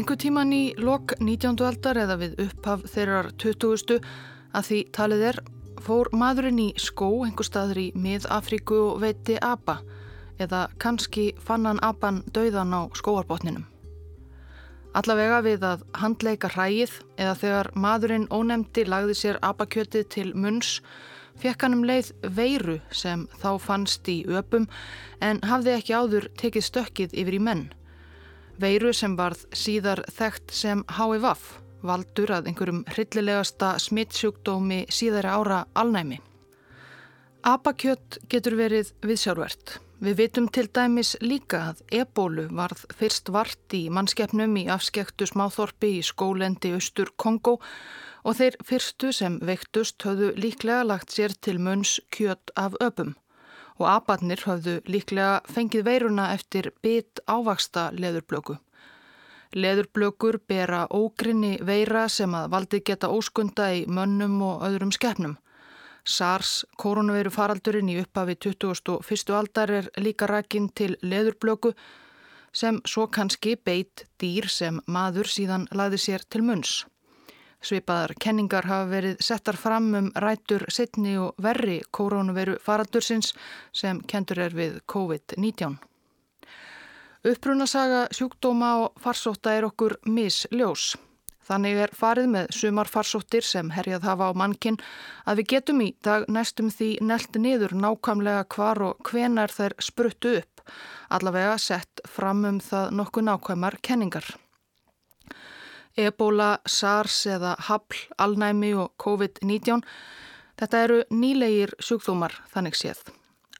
Engu 0.00 0.14
tíman 0.16 0.48
í 0.56 0.72
lok 0.80 1.12
19. 1.20 1.58
aldar 1.60 1.98
eða 2.00 2.14
við 2.16 2.38
upphaf 2.40 2.86
þeirrar 2.88 3.26
20. 3.42 3.98
að 4.56 4.64
því 4.64 4.76
talið 4.96 5.24
er 5.28 5.38
fór 5.84 6.08
maðurinn 6.16 6.60
í 6.62 6.68
skó 6.80 7.08
einhver 7.26 7.44
staður 7.44 7.80
í 7.82 7.84
mið-Afríku 7.92 8.78
og 8.94 9.02
veiti 9.02 9.34
apa 9.44 9.74
eða 10.40 10.62
kannski 10.80 11.26
fann 11.44 11.68
hann 11.68 11.82
apan 11.84 12.22
dauðan 12.32 12.72
á 12.72 12.88
skóarbotninum. 12.96 13.66
Allavega 14.96 15.42
við 15.44 15.66
að 15.68 15.82
handleika 16.00 16.48
hrægið 16.54 16.94
eða 17.20 17.34
þegar 17.42 17.70
maðurinn 17.76 18.24
ónemdi 18.32 18.86
lagði 18.88 19.18
sér 19.20 19.40
apakjötið 19.44 20.06
til 20.16 20.30
munns 20.32 20.78
fekk 21.42 21.66
hann 21.66 21.76
um 21.76 21.84
leið 21.84 22.14
veiru 22.40 22.78
sem 22.88 23.28
þá 23.42 23.50
fannst 23.66 24.08
í 24.08 24.22
öpum 24.24 24.64
en 25.20 25.44
hafði 25.44 25.76
ekki 25.76 25.98
áður 25.98 26.30
tekið 26.40 26.66
stökkið 26.70 27.18
yfir 27.20 27.36
í 27.36 27.42
menn 27.50 27.68
veiru 28.60 28.92
sem 28.96 29.16
varð 29.16 29.46
síðar 29.56 30.02
þekkt 30.12 30.52
sem 30.54 30.82
HIVAF, 30.96 31.44
valdur 31.86 32.32
að 32.36 32.50
einhverjum 32.50 32.82
hryllilegasta 32.92 33.74
smittsjúkdómi 33.80 34.82
síðari 34.92 35.30
ára 35.32 35.60
alnæmi. 35.74 36.20
Apakjött 37.46 38.18
getur 38.28 38.58
verið 38.58 38.92
viðsjárvert. 39.06 39.78
Við 40.00 40.16
vitum 40.16 40.46
til 40.48 40.66
dæmis 40.72 41.14
líka 41.20 41.60
að 41.70 41.80
ebólu 42.02 42.46
varð 42.56 42.86
fyrst 42.96 43.28
vart 43.32 43.76
í 43.76 43.82
mannskeppnum 43.92 44.54
í 44.56 44.66
afskektu 44.72 45.28
smáþorpi 45.28 45.94
í 45.98 46.04
skólendi 46.04 46.72
Östur 46.76 47.12
Kongo 47.20 47.58
og 48.24 48.36
þeir 48.36 48.56
fyrstu 48.64 49.12
sem 49.16 49.40
veiktust 49.44 50.00
höfðu 50.04 50.32
líklega 50.40 50.86
lagt 50.88 51.12
sér 51.16 51.36
til 51.36 51.58
munns 51.60 51.98
kjött 52.12 52.52
af 52.56 52.76
öpum 52.80 53.16
og 53.80 53.88
abatnir 53.88 54.42
höfðu 54.44 54.80
líklega 54.86 55.40
fengið 55.48 55.86
veiruna 55.88 56.30
eftir 56.34 56.70
bit 56.84 57.22
ávaksta 57.26 57.88
leðurblöku. 57.96 58.58
Leðurblökur 59.56 60.38
bera 60.46 60.84
ógrinni 60.94 61.56
veira 61.66 62.04
sem 62.08 62.34
að 62.38 62.50
valdi 62.52 62.82
geta 62.86 63.08
óskunda 63.10 63.70
í 63.74 63.86
mönnum 63.88 64.36
og 64.46 64.62
öðrum 64.68 64.92
skeppnum. 64.94 65.38
SARS, 66.04 66.64
koronaveiru 66.78 67.32
faraldurinn 67.34 67.90
í 67.90 67.98
upphafi 68.00 68.36
21. 68.36 69.34
aldar 69.36 69.72
er 69.80 69.90
líka 69.98 70.28
rækinn 70.30 70.70
til 70.74 70.94
leðurblöku 71.02 71.74
sem 72.52 72.80
svo 72.86 73.06
kannski 73.06 73.56
beit 73.56 74.06
dýr 74.20 74.48
sem 74.48 74.80
maður 74.86 75.28
síðan 75.28 75.66
laði 75.74 75.98
sér 75.98 76.24
til 76.28 76.42
munns. 76.46 76.84
Svipaðar 77.60 78.14
kenningar 78.16 78.64
hafa 78.64 78.88
verið 78.88 79.20
settar 79.20 79.58
fram 79.60 79.90
um 79.98 80.08
rætur 80.16 80.64
setni 80.72 81.18
og 81.20 81.36
verri 81.44 81.82
koronaviru 81.92 82.56
faraldursins 82.64 83.34
sem 83.76 84.00
kentur 84.08 84.40
er 84.46 84.56
við 84.56 84.80
COVID-19. 84.88 85.76
Uppbrunasaga 87.20 88.06
sjúkdóma 88.16 88.70
og 88.80 89.00
farsóta 89.04 89.52
er 89.52 89.66
okkur 89.68 89.98
misljós. 90.08 90.94
Þannig 91.50 91.80
er 91.84 91.92
farið 91.92 92.28
með 92.32 92.52
sumar 92.56 92.88
farsóttir 92.88 93.44
sem 93.44 93.72
herjað 93.74 94.06
hafa 94.08 94.30
á 94.30 94.38
mannkinn 94.38 94.78
að 95.28 95.42
við 95.42 95.50
getum 95.52 95.82
í 95.84 95.90
dag 96.06 96.24
næstum 96.32 96.70
því 96.72 96.90
nelt 97.04 97.36
niður 97.36 97.74
nákvæmlega 97.76 98.46
hvar 98.54 98.80
og 98.88 99.10
hvenar 99.10 99.52
þær 99.52 99.74
spruttu 99.84 100.38
upp, 100.40 100.62
allavega 101.10 101.58
sett 101.58 102.04
fram 102.08 102.46
um 102.48 102.60
það 102.64 102.94
nokkuð 103.02 103.28
nákvæmar 103.28 103.80
kenningar. 103.84 104.30
Ebola, 105.98 106.58
SARS 106.66 107.26
eða 107.26 107.56
HAPL, 107.66 107.96
alnæmi 108.18 108.74
og 108.78 108.92
COVID-19. 109.02 109.82
Þetta 110.60 110.82
eru 110.84 110.98
nýlegir 111.10 111.72
sjúkþúmar 111.82 112.34
þannig 112.52 112.76
séð. 112.78 113.00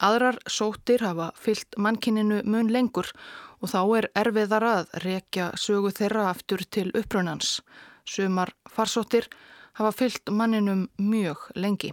Aðrar 0.00 0.38
sóttir 0.48 1.02
hafa 1.04 1.30
fyllt 1.36 1.76
mannkininu 1.76 2.40
mun 2.44 2.70
lengur 2.72 3.10
og 3.60 3.72
þá 3.72 3.80
er 3.98 4.06
erfiðar 4.16 4.64
að 4.64 4.92
rekja 5.04 5.50
sögu 5.60 5.92
þeirra 5.92 6.30
aftur 6.30 6.64
til 6.64 6.88
uppröunans. 6.96 7.58
Sumar 8.08 8.54
farsóttir 8.69 9.28
hafa 9.76 9.92
fyllt 9.92 10.30
manninum 10.30 10.86
mjög 10.96 11.50
lengi. 11.54 11.92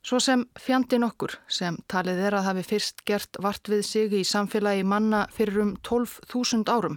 Svo 0.00 0.16
sem 0.24 0.46
fjandin 0.56 1.04
okkur 1.04 1.34
sem 1.52 1.76
talið 1.92 2.22
er 2.24 2.38
að 2.38 2.46
hafi 2.48 2.62
fyrst 2.70 3.02
gert 3.04 3.36
vart 3.44 3.68
við 3.68 3.82
sig 3.84 4.14
í 4.16 4.22
samfélagi 4.24 4.86
manna 4.88 5.26
fyrir 5.34 5.60
um 5.60 5.74
12.000 5.84 6.72
árum 6.72 6.96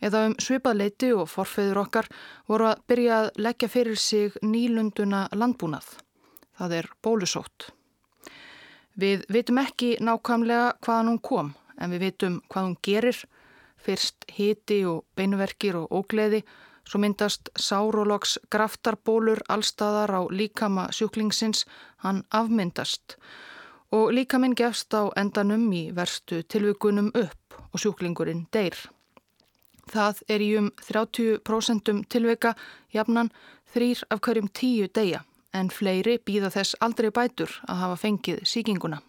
eða 0.00 0.26
um 0.28 0.36
svipað 0.40 0.78
leiti 0.80 1.10
og 1.16 1.28
forfeyður 1.30 1.82
okkar 1.84 2.08
voru 2.48 2.70
að 2.70 2.80
byrja 2.90 3.18
að 3.18 3.28
leggja 3.46 3.68
fyrir 3.68 4.00
sig 4.00 4.38
nýlunduna 4.42 5.26
landbúnað. 5.32 5.86
Það 6.58 6.76
er 6.78 6.88
bólusótt. 7.02 7.70
Við 9.00 9.24
vitum 9.32 9.60
ekki 9.62 9.94
nákvæmlega 10.00 10.72
hvaðan 10.84 11.12
hún 11.12 11.20
kom 11.24 11.52
en 11.80 11.94
við 11.94 12.04
vitum 12.08 12.40
hvað 12.48 12.66
hún 12.66 12.80
gerir. 12.84 13.20
Fyrst 13.80 14.26
hiti 14.36 14.82
og 14.84 15.06
beinuverkir 15.16 15.78
og 15.78 15.88
ógleði, 15.88 16.42
svo 16.84 17.00
myndast 17.00 17.48
sárologs 17.56 18.36
graftarbólur 18.52 19.40
allstaðar 19.48 20.12
á 20.12 20.20
líkama 20.28 20.90
sjúklingsins, 20.92 21.64
hann 22.04 22.24
afmyndast 22.28 23.16
og 23.90 24.12
líkaminn 24.14 24.54
gefst 24.54 24.94
á 24.94 25.10
endanum 25.18 25.66
í 25.74 25.90
verstu 25.94 26.44
tilvíkunum 26.46 27.10
upp 27.14 27.58
og 27.72 27.82
sjúklingurinn 27.82 28.46
deyr. 28.54 28.76
Það 29.90 30.22
er 30.30 30.44
í 30.44 30.50
um 30.58 30.70
30% 30.86 31.90
tilveika 32.12 32.54
jafnan 32.94 33.32
þrýr 33.74 34.04
af 34.10 34.22
hverjum 34.22 34.50
tíu 34.54 34.88
deyja 34.94 35.24
en 35.54 35.70
fleiri 35.74 36.18
býða 36.22 36.50
þess 36.54 36.78
aldrei 36.84 37.10
bætur 37.10 37.56
að 37.66 37.80
hafa 37.82 37.96
fengið 38.04 38.44
síkinguna. 38.46 39.00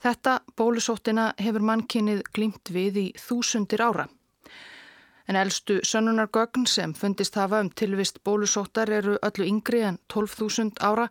Þetta 0.00 0.38
bólusóttina 0.56 1.26
hefur 1.36 1.64
mannkynnið 1.66 2.22
glimt 2.32 2.70
við 2.72 2.96
í 2.96 3.06
þúsundir 3.20 3.82
ára. 3.84 4.06
En 5.28 5.36
eldstu 5.36 5.80
sönnunargögn 5.86 6.64
sem 6.66 6.94
fundist 6.96 7.36
hafa 7.38 7.60
um 7.60 7.68
tilvist 7.70 8.22
bólusóttar 8.24 8.90
eru 8.90 9.18
öllu 9.22 9.46
yngri 9.46 9.82
en 9.90 9.98
12.000 10.08 10.80
ára 10.80 11.10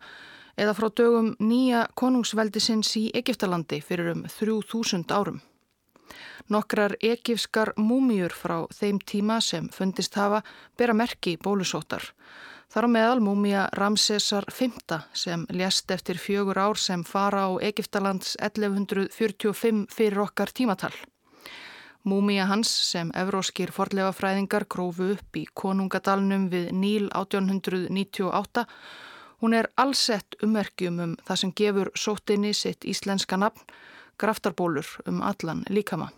eða 0.60 0.74
frá 0.76 0.90
dögum 0.90 1.36
nýja 1.40 1.86
konungsveldisins 1.96 2.96
í 3.00 3.06
Egiptalandi 3.16 3.80
fyrir 3.86 4.12
um 4.16 4.26
3.000 4.26 5.14
árum. 5.16 5.40
Nokkrar 6.50 6.96
ekifskar 7.02 7.74
múmiur 7.78 8.34
frá 8.34 8.64
þeim 8.74 9.00
tíma 9.00 9.40
sem 9.42 9.70
fundist 9.74 10.16
hafa 10.18 10.42
bera 10.78 10.94
merki 10.94 11.38
bólusóttar. 11.38 12.04
Þar 12.70 12.86
á 12.86 12.90
meðal 12.94 13.22
múmia 13.26 13.68
Ramsesar 13.74 14.46
V 14.54 14.70
sem 15.14 15.46
lést 15.50 15.92
eftir 15.92 16.18
fjögur 16.22 16.58
ár 16.58 16.78
sem 16.78 17.04
fara 17.04 17.48
á 17.50 17.52
Egiptalands 17.62 18.36
1145 18.40 19.88
fyrir 19.90 20.20
okkar 20.22 20.54
tímatal. 20.54 20.94
Múmia 22.04 22.46
hans 22.46 22.70
sem 22.70 23.12
evróskir 23.16 23.72
forlegafræðingar 23.72 24.66
grófu 24.70 25.12
upp 25.18 25.36
í 25.36 25.46
konungadalnum 25.54 26.50
við 26.50 26.72
Níl 26.72 27.10
1898 27.12 28.66
Hún 29.40 29.54
er 29.56 29.70
allsett 29.80 30.36
ummerkjum 30.44 30.98
um 31.00 31.12
það 31.24 31.38
sem 31.42 31.52
gefur 31.56 31.90
sóttinni 31.96 32.52
sitt 32.54 32.84
íslenska 32.84 33.38
nafn, 33.40 33.62
graftarbólur 34.20 34.88
um 35.08 35.22
allan 35.26 35.64
líkama. 35.70 36.10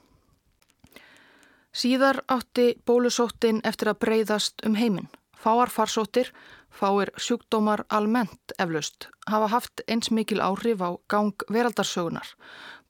Síðar 1.72 2.19
átti 2.28 2.73
bólusóttin 2.85 3.62
eftir 3.63 3.94
að 3.94 4.01
breyðast 4.03 4.66
um 4.67 4.75
heiminn. 4.75 5.07
Fáar 5.41 5.72
farsóttir, 5.72 6.28
fáir 6.69 7.09
sjúkdómar 7.17 7.85
almennt 7.90 8.53
eflaust, 8.59 9.07
hafa 9.25 9.47
haft 9.50 9.81
eins 9.88 10.11
mikil 10.11 10.44
áhrif 10.44 10.84
á 10.84 11.00
gang 11.07 11.34
veraldarsögunar. 11.50 12.28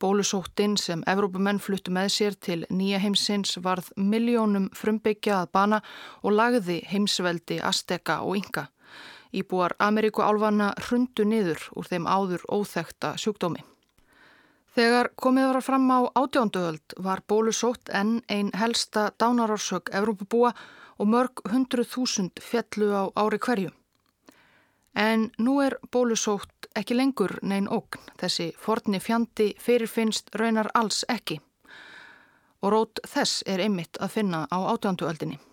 Bólusóttin 0.02 0.76
sem 0.78 1.04
Evrópumenn 1.08 1.62
fluttu 1.62 1.94
með 1.94 2.10
sér 2.18 2.36
til 2.36 2.66
nýja 2.70 3.00
heimsins 3.00 3.56
varð 3.62 3.94
miljónum 3.96 4.68
frumbyggja 4.76 5.44
að 5.44 5.52
bana 5.54 5.82
og 6.24 6.36
lagði 6.36 6.82
heimsveldi 6.90 7.62
Azteka 7.62 8.24
og 8.26 8.42
Inga. 8.42 8.68
Íbúar 9.32 9.78
Ameríku 9.80 10.26
álvana 10.26 10.74
hrundu 10.88 11.24
niður 11.24 11.70
úr 11.78 11.88
þeim 11.88 12.10
áður 12.10 12.44
óþekta 12.50 13.14
sjúkdómi. 13.16 13.64
Þegar 14.72 15.10
komið 15.20 15.50
var 15.50 15.64
fram 15.66 15.90
á 15.92 16.00
átjánduöld 16.16 16.94
var 17.04 17.22
bólusótt 17.28 17.90
enn 17.92 18.22
einn 18.32 18.54
helsta 18.56 19.10
dánarársök 19.20 19.92
Evrópabúa 19.92 20.54
og 20.96 21.10
mörg 21.12 21.44
hundru 21.52 21.84
þúsund 21.84 22.40
fjallu 22.40 22.88
á 22.96 23.04
ári 23.20 23.40
hverju. 23.44 23.74
En 24.96 25.28
nú 25.38 25.60
er 25.60 25.76
bólusótt 25.92 26.70
ekki 26.76 26.96
lengur 26.96 27.36
neinn 27.44 27.68
ógn, 27.68 28.00
þessi 28.16 28.52
forni 28.56 29.04
fjandi 29.04 29.52
fyrirfinnst 29.60 30.32
raunar 30.40 30.72
alls 30.74 31.04
ekki. 31.12 31.42
Og 32.64 32.72
rót 32.72 33.04
þess 33.04 33.44
er 33.48 33.60
einmitt 33.60 34.00
að 34.00 34.16
finna 34.16 34.46
á 34.48 34.58
átjánduöldinni. 34.72 35.51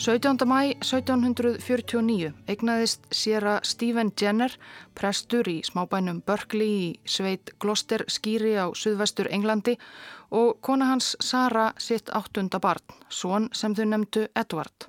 17. 0.00 0.46
mæ 0.48 0.78
1749 0.80 2.30
eignaðist 2.48 3.02
sér 3.12 3.44
að 3.44 3.66
Stephen 3.68 4.08
Jenner, 4.16 4.54
prestur 4.96 5.44
í 5.52 5.58
smábænum 5.60 6.22
Berkeley 6.24 6.70
í 6.72 6.86
sveit 7.04 7.52
Gloucester 7.60 8.06
skýri 8.08 8.54
á 8.56 8.72
suðvestur 8.72 9.28
Englandi 9.28 9.74
og 10.32 10.56
kona 10.64 10.86
hans 10.88 11.10
Sara 11.20 11.74
sitt 11.76 12.08
áttunda 12.16 12.56
barn, 12.64 12.80
svon 13.12 13.50
sem 13.52 13.76
þau 13.76 13.84
nefndu 13.90 14.22
Edward. 14.32 14.88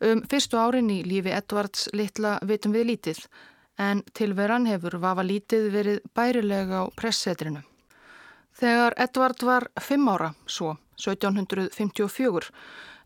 Um 0.00 0.24
fyrstu 0.32 0.56
árin 0.56 0.88
í 0.88 1.02
lífi 1.04 1.36
Edvards 1.36 1.90
litla 1.92 2.38
vitum 2.40 2.72
við 2.72 2.86
lítið 2.94 3.24
en 3.76 4.00
tilveran 4.16 4.64
hefur 4.64 4.96
vafa 5.02 5.26
lítið 5.28 5.68
verið 5.76 6.06
bærilega 6.16 6.86
á 6.88 6.92
pressetrinu. 6.96 7.60
Þegar 8.56 8.96
Edvard 8.96 9.44
var 9.44 9.68
fimm 9.76 10.08
ára, 10.08 10.32
svo 10.48 10.78
1754, 10.96 12.48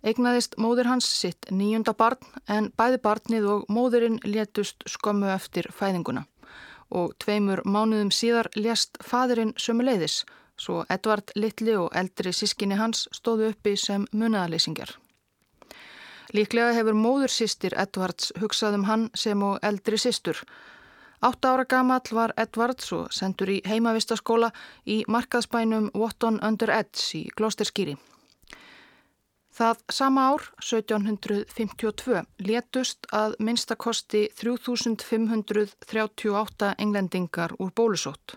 eignaðist 0.05 0.57
móður 0.61 0.91
hans 0.93 1.09
sitt 1.09 1.49
nýjunda 1.51 1.95
barn 1.97 2.21
en 2.49 2.71
bæði 2.79 3.01
barnið 3.07 3.49
og 3.55 3.65
móðurinn 3.73 4.21
létust 4.25 4.85
skömmu 4.91 5.31
eftir 5.35 5.71
fæðinguna 5.73 6.27
og 6.95 7.15
tveimur 7.25 7.65
mánuðum 7.65 8.13
síðar 8.13 8.51
lést 8.55 9.01
fadurinn 9.03 9.55
sömu 9.57 9.87
leiðis 9.89 10.21
svo 10.61 10.85
Edvard 10.93 11.33
Littli 11.35 11.75
og 11.79 11.89
eldri 11.97 12.33
sískinni 12.33 12.79
hans 12.79 13.09
stóðu 13.17 13.51
uppi 13.51 13.75
sem 13.81 14.05
munaðalýsingar. 14.13 14.93
Líklega 16.35 16.77
hefur 16.77 16.95
móður 16.99 17.33
sýstir 17.33 17.75
Edvards 17.79 18.31
hugsað 18.41 18.79
um 18.79 18.87
hann 18.91 19.11
sem 19.19 19.43
og 19.43 19.59
eldri 19.67 19.99
sýstur 19.99 20.45
Átta 21.25 21.55
ára 21.55 21.65
gamall 21.65 22.11
var 22.13 22.33
Edvards 22.37 22.91
og 22.93 23.13
sendur 23.17 23.49
í 23.49 23.63
heimavistaskóla 23.65 24.51
í 24.85 24.99
markaðsbænum 25.09 25.87
Wotton 25.97 26.37
under 26.45 26.69
Edge 26.69 27.07
í 27.17 27.23
Glosterskýri. 27.39 27.95
Það 29.55 29.83
sama 29.95 30.23
ár, 30.33 30.43
1752, 30.59 32.25
letust 32.43 33.07
að 33.15 33.37
minnstakosti 33.39 34.25
3538 34.41 36.73
englendingar 36.83 37.55
úr 37.63 37.71
bólusótt. 37.71 38.35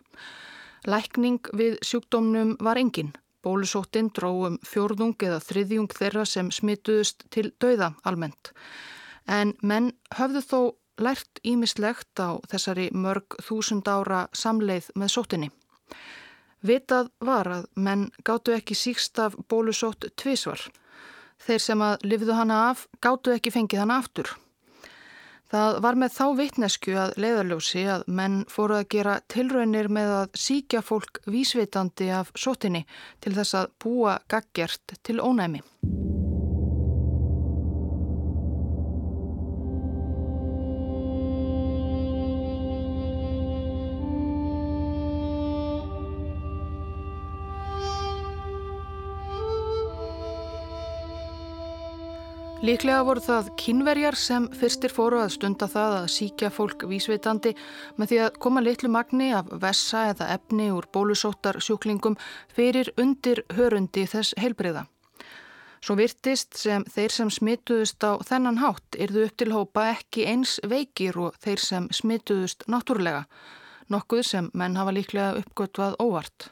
Lækning 0.85 1.49
við 1.57 1.81
sjúkdómnum 1.81 2.53
var 2.61 2.77
engin. 2.77 3.17
Bólusóttin 3.41 4.13
dróðum 4.13 4.61
fjórðung 4.61 5.17
eða 5.25 5.41
þriðjung 5.41 5.89
þeirra 5.97 6.25
sem 6.29 6.53
smituðust 6.53 7.25
til 7.33 7.49
dauða 7.57 7.97
almennt. 8.05 8.53
En 9.25 9.57
menn 9.61 9.97
höfðu 10.19 10.41
þó 10.45 10.77
lært 11.01 11.41
ímislegt 11.41 12.13
á 12.21 12.37
þessari 12.45 12.93
mörg 12.93 13.41
þúsund 13.41 13.89
ára 13.89 14.29
samleið 14.37 14.93
með 14.93 15.09
sóttinni. 15.17 15.49
Vitað 16.61 17.09
var 17.21 17.47
að 17.47 17.65
menn 17.73 18.11
gáttu 18.25 18.53
ekki 18.53 18.75
síkst 18.77 19.19
af 19.21 19.33
bólusótt 19.49 20.05
tvísvar. 20.13 20.61
Þeir 21.43 21.63
sem 21.63 21.81
að 21.85 22.05
lifðu 22.09 22.35
hana 22.37 22.59
af 22.71 22.87
gáttu 23.03 23.33
ekki 23.35 23.53
fengið 23.53 23.83
hana 23.83 24.01
aftur. 24.01 24.33
Það 25.47 25.77
var 25.85 25.95
með 25.95 26.11
þá 26.11 26.25
vittnesku 26.41 26.95
að 26.99 27.13
leiðarljósi 27.23 27.83
að 27.87 28.03
menn 28.19 28.41
fóru 28.51 28.81
að 28.81 28.89
gera 28.97 29.13
tilraunir 29.31 29.87
með 29.87 30.11
að 30.17 30.41
síkja 30.43 30.81
fólk 30.83 31.21
vísvitandi 31.23 32.09
af 32.11 32.33
sóttinni 32.35 32.83
til 33.23 33.35
þess 33.37 33.55
að 33.61 33.71
búa 33.79 34.17
gaggjert 34.27 34.97
til 35.07 35.21
ónæmi. 35.23 35.63
Líklega 52.67 53.03
voru 53.07 53.21
það 53.23 53.45
kynverjar 53.61 54.15
sem 54.19 54.45
fyrstir 54.59 54.91
fóru 54.91 55.21
að 55.21 55.29
stunda 55.37 55.69
það 55.71 55.93
að 56.01 56.07
síkja 56.11 56.47
fólk 56.51 56.81
vísveitandi 56.89 57.53
með 57.95 58.09
því 58.09 58.17
að 58.25 58.39
koma 58.43 58.63
litlu 58.65 58.89
magni 58.91 59.29
af 59.37 59.47
vessa 59.61 60.01
eða 60.09 60.27
efni 60.33 60.65
úr 60.75 60.89
bólusóttar 60.91 61.61
sjúklingum 61.63 62.17
fyrir 62.57 62.89
undir 62.99 63.45
hörundi 63.55 64.03
þess 64.11 64.35
heilbriða. 64.41 64.83
Svo 65.79 65.95
virtist 65.95 66.59
sem 66.59 66.83
þeir 66.91 67.15
sem 67.15 67.31
smituðust 67.31 68.03
á 68.03 68.19
þennan 68.27 68.59
hátt 68.59 68.99
yrðu 68.99 69.23
upp 69.29 69.39
til 69.39 69.49
hópa 69.55 69.87
ekki 69.93 70.27
eins 70.27 70.57
veikir 70.67 71.21
og 71.23 71.39
þeir 71.39 71.63
sem 71.69 71.87
smituðust 72.01 72.67
náttúrlega, 72.67 73.23
nokkuð 73.87 74.27
sem 74.33 74.51
menn 74.51 74.75
hafa 74.75 74.97
líklega 74.97 75.39
uppgötvað 75.39 75.95
óvart. 76.03 76.51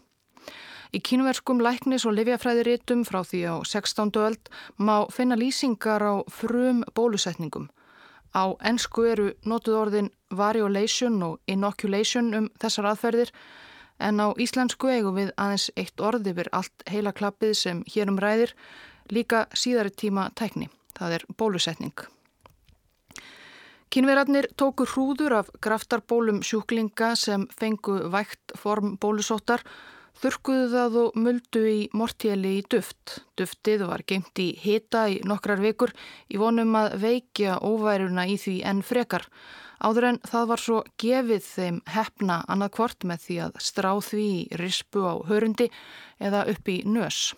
Í 0.96 1.02
kínverskum 1.04 1.60
læknis 1.60 2.06
og 2.08 2.14
livjafræðiritum 2.16 3.02
frá 3.04 3.18
því 3.28 3.40
á 3.52 3.56
16. 3.68 4.14
öld 4.16 4.50
má 4.80 5.04
finna 5.12 5.36
lýsingar 5.36 6.00
á 6.00 6.24
frum 6.32 6.86
bólusetningum. 6.96 7.68
Á 8.32 8.56
ennsku 8.64 9.04
eru 9.04 9.26
notuð 9.44 9.76
orðin 9.82 10.08
variolation 10.32 11.18
og 11.28 11.42
inoculation 11.52 12.32
um 12.38 12.48
þessar 12.64 12.88
aðferðir 12.94 13.34
en 14.00 14.24
á 14.24 14.32
íslensku 14.40 14.88
eigum 14.88 15.18
við 15.20 15.34
aðeins 15.36 15.68
eitt 15.76 16.00
orð 16.00 16.30
yfir 16.32 16.48
allt 16.56 16.86
heila 16.88 17.12
klappið 17.12 17.54
sem 17.60 17.82
hérum 17.92 18.20
ræðir 18.24 18.54
líka 19.12 19.50
síðari 19.52 19.92
tíma 19.92 20.30
tækni. 20.32 20.70
Það 20.96 21.18
er 21.18 21.26
bólusetning. 21.36 22.06
Kínverarnir 23.92 24.48
tóku 24.56 24.88
hrúður 24.88 25.42
af 25.42 25.52
graftarbólum 25.60 26.40
sjúklinga 26.40 27.18
sem 27.20 27.50
fengu 27.60 28.00
vægt 28.16 28.56
form 28.56 28.96
bólusóttar 28.96 29.64
Þurkuðu 30.16 30.68
það 30.72 30.94
og 31.02 31.18
muldu 31.20 31.62
í 31.68 31.80
mortjeli 31.92 32.54
í 32.62 32.64
duft. 32.72 33.18
Duftið 33.36 33.84
var 33.90 34.04
geimt 34.08 34.40
í 34.40 34.54
hita 34.62 35.10
í 35.12 35.18
nokkrar 35.28 35.60
vikur 35.60 35.92
í 36.32 36.40
vonum 36.40 36.72
að 36.80 36.96
veikja 37.02 37.58
óværuna 37.60 38.24
í 38.32 38.38
því 38.40 38.56
enn 38.72 38.80
frekar. 38.86 39.28
Áður 39.84 40.08
en 40.14 40.20
það 40.24 40.48
var 40.52 40.64
svo 40.64 40.78
gefið 41.04 41.44
þeim 41.50 41.82
hefna 41.92 42.40
annað 42.48 42.72
kvort 42.78 43.04
með 43.04 43.26
því 43.26 43.40
að 43.48 43.60
strá 43.68 43.92
því 44.08 44.30
rispu 44.62 45.04
á 45.04 45.14
hörundi 45.28 45.68
eða 46.24 46.46
upp 46.54 46.72
í 46.72 46.78
nös. 46.88 47.36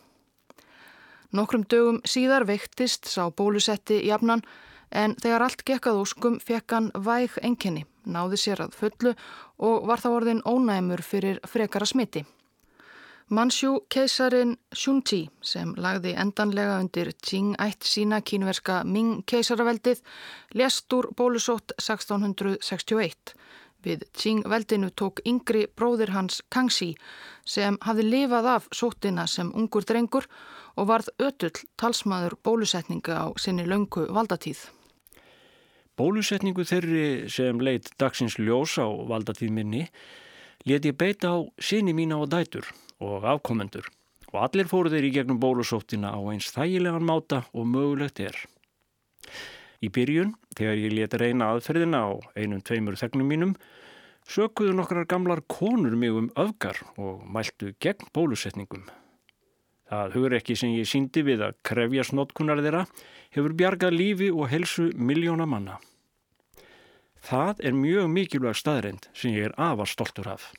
Nokkrum 1.34 1.66
dögum 1.66 2.00
síðar 2.06 2.46
veiktist 2.48 3.10
sá 3.10 3.26
bólusetti 3.34 4.04
jafnan 4.06 4.46
en 4.94 5.18
þegar 5.18 5.50
allt 5.50 5.66
gekkað 5.66 6.02
óskum 6.06 6.40
fekk 6.40 6.78
hann 6.78 6.94
væg 6.94 7.42
enginni, 7.42 7.88
náði 8.06 8.38
sér 8.40 8.68
að 8.68 8.78
fullu 8.78 9.18
og 9.58 9.90
var 9.90 10.00
þá 10.00 10.10
orðin 10.14 10.46
ónæmur 10.46 11.02
fyrir 11.04 11.42
frekara 11.44 11.90
smiti. 11.90 12.24
Mansjú 13.28 13.82
keisarin 13.92 14.54
Shunti 14.72 15.26
sem 15.44 15.74
lagði 15.76 16.14
endanlega 16.16 16.78
undir 16.80 17.10
Qing-ætt 17.20 17.84
sína 17.84 18.22
kínverska 18.24 18.86
Ming 18.88 19.26
keisaraveldið 19.28 20.00
lest 20.56 20.96
úr 20.96 21.10
bólusótt 21.12 21.74
1661. 21.76 23.34
Við 23.84 24.06
Qing-veldinu 24.16 24.94
tók 24.96 25.20
yngri 25.28 25.66
bróðir 25.68 26.14
hans 26.16 26.40
Kangxi 26.48 26.94
sem 27.44 27.76
hafði 27.84 28.08
lifað 28.08 28.50
af 28.54 28.72
sóttina 28.72 29.28
sem 29.28 29.52
ungur 29.52 29.84
drengur 29.84 30.32
og 30.80 30.88
varð 30.88 31.12
ötull 31.20 31.68
talsmaður 31.76 32.40
bólusetninga 32.48 33.28
á 33.28 33.36
sinni 33.36 33.68
löngu 33.68 34.08
valdatíð. 34.08 34.70
Bólusetningu 36.00 36.64
þeirri 36.64 37.28
sem 37.28 37.60
leitt 37.60 37.92
dagsins 38.00 38.40
ljós 38.40 38.80
á 38.80 38.88
valdatíð 38.88 39.52
minni 39.52 39.88
leti 40.64 40.96
beita 40.96 41.36
á 41.36 41.38
síni 41.60 41.92
mína 41.92 42.24
og 42.24 42.32
dætur 42.32 42.64
og 43.04 43.26
afkomendur 43.26 43.88
og 44.34 44.44
allir 44.44 44.68
fóru 44.68 44.92
þeir 44.92 45.08
í 45.08 45.14
gegnum 45.16 45.40
bólusóttina 45.40 46.12
á 46.12 46.20
eins 46.32 46.52
þægilegan 46.54 47.06
máta 47.08 47.46
og 47.54 47.68
mögulegt 47.70 48.20
er. 48.20 48.36
Í 49.82 49.90
byrjun, 49.94 50.34
þegar 50.58 50.80
ég 50.82 50.94
leti 50.94 51.20
reyna 51.22 51.52
aðferðina 51.54 52.02
á 52.02 52.12
einum 52.36 52.62
tveimur 52.66 52.98
þegnum 53.00 53.30
mínum, 53.30 53.56
sökuðu 54.28 54.74
nokkrar 54.76 55.08
gamlar 55.08 55.44
konur 55.48 55.96
mig 55.96 56.12
um 56.12 56.32
öfgar 56.36 56.82
og 56.98 57.24
mæltu 57.24 57.74
gegn 57.80 58.10
bólusetningum. 58.14 58.88
Það 59.88 60.16
hugur 60.18 60.36
ekki 60.36 60.58
sem 60.60 60.74
ég 60.76 60.90
síndi 60.90 61.24
við 61.24 61.46
að 61.46 61.60
krefja 61.64 62.04
snotkunar 62.10 62.60
þeirra 62.60 62.84
hefur 63.32 63.56
bjargað 63.56 63.96
lífi 63.96 64.32
og 64.34 64.50
helsu 64.52 64.90
miljóna 64.98 65.48
manna. 65.48 65.78
Það 67.24 67.64
er 67.70 67.76
mjög 67.76 68.10
mikilvæg 68.12 68.58
staðrind 68.60 69.08
sem 69.14 69.36
ég 69.36 69.48
er 69.48 69.56
afar 69.56 69.88
stoltur 69.88 70.28
af. 70.36 70.52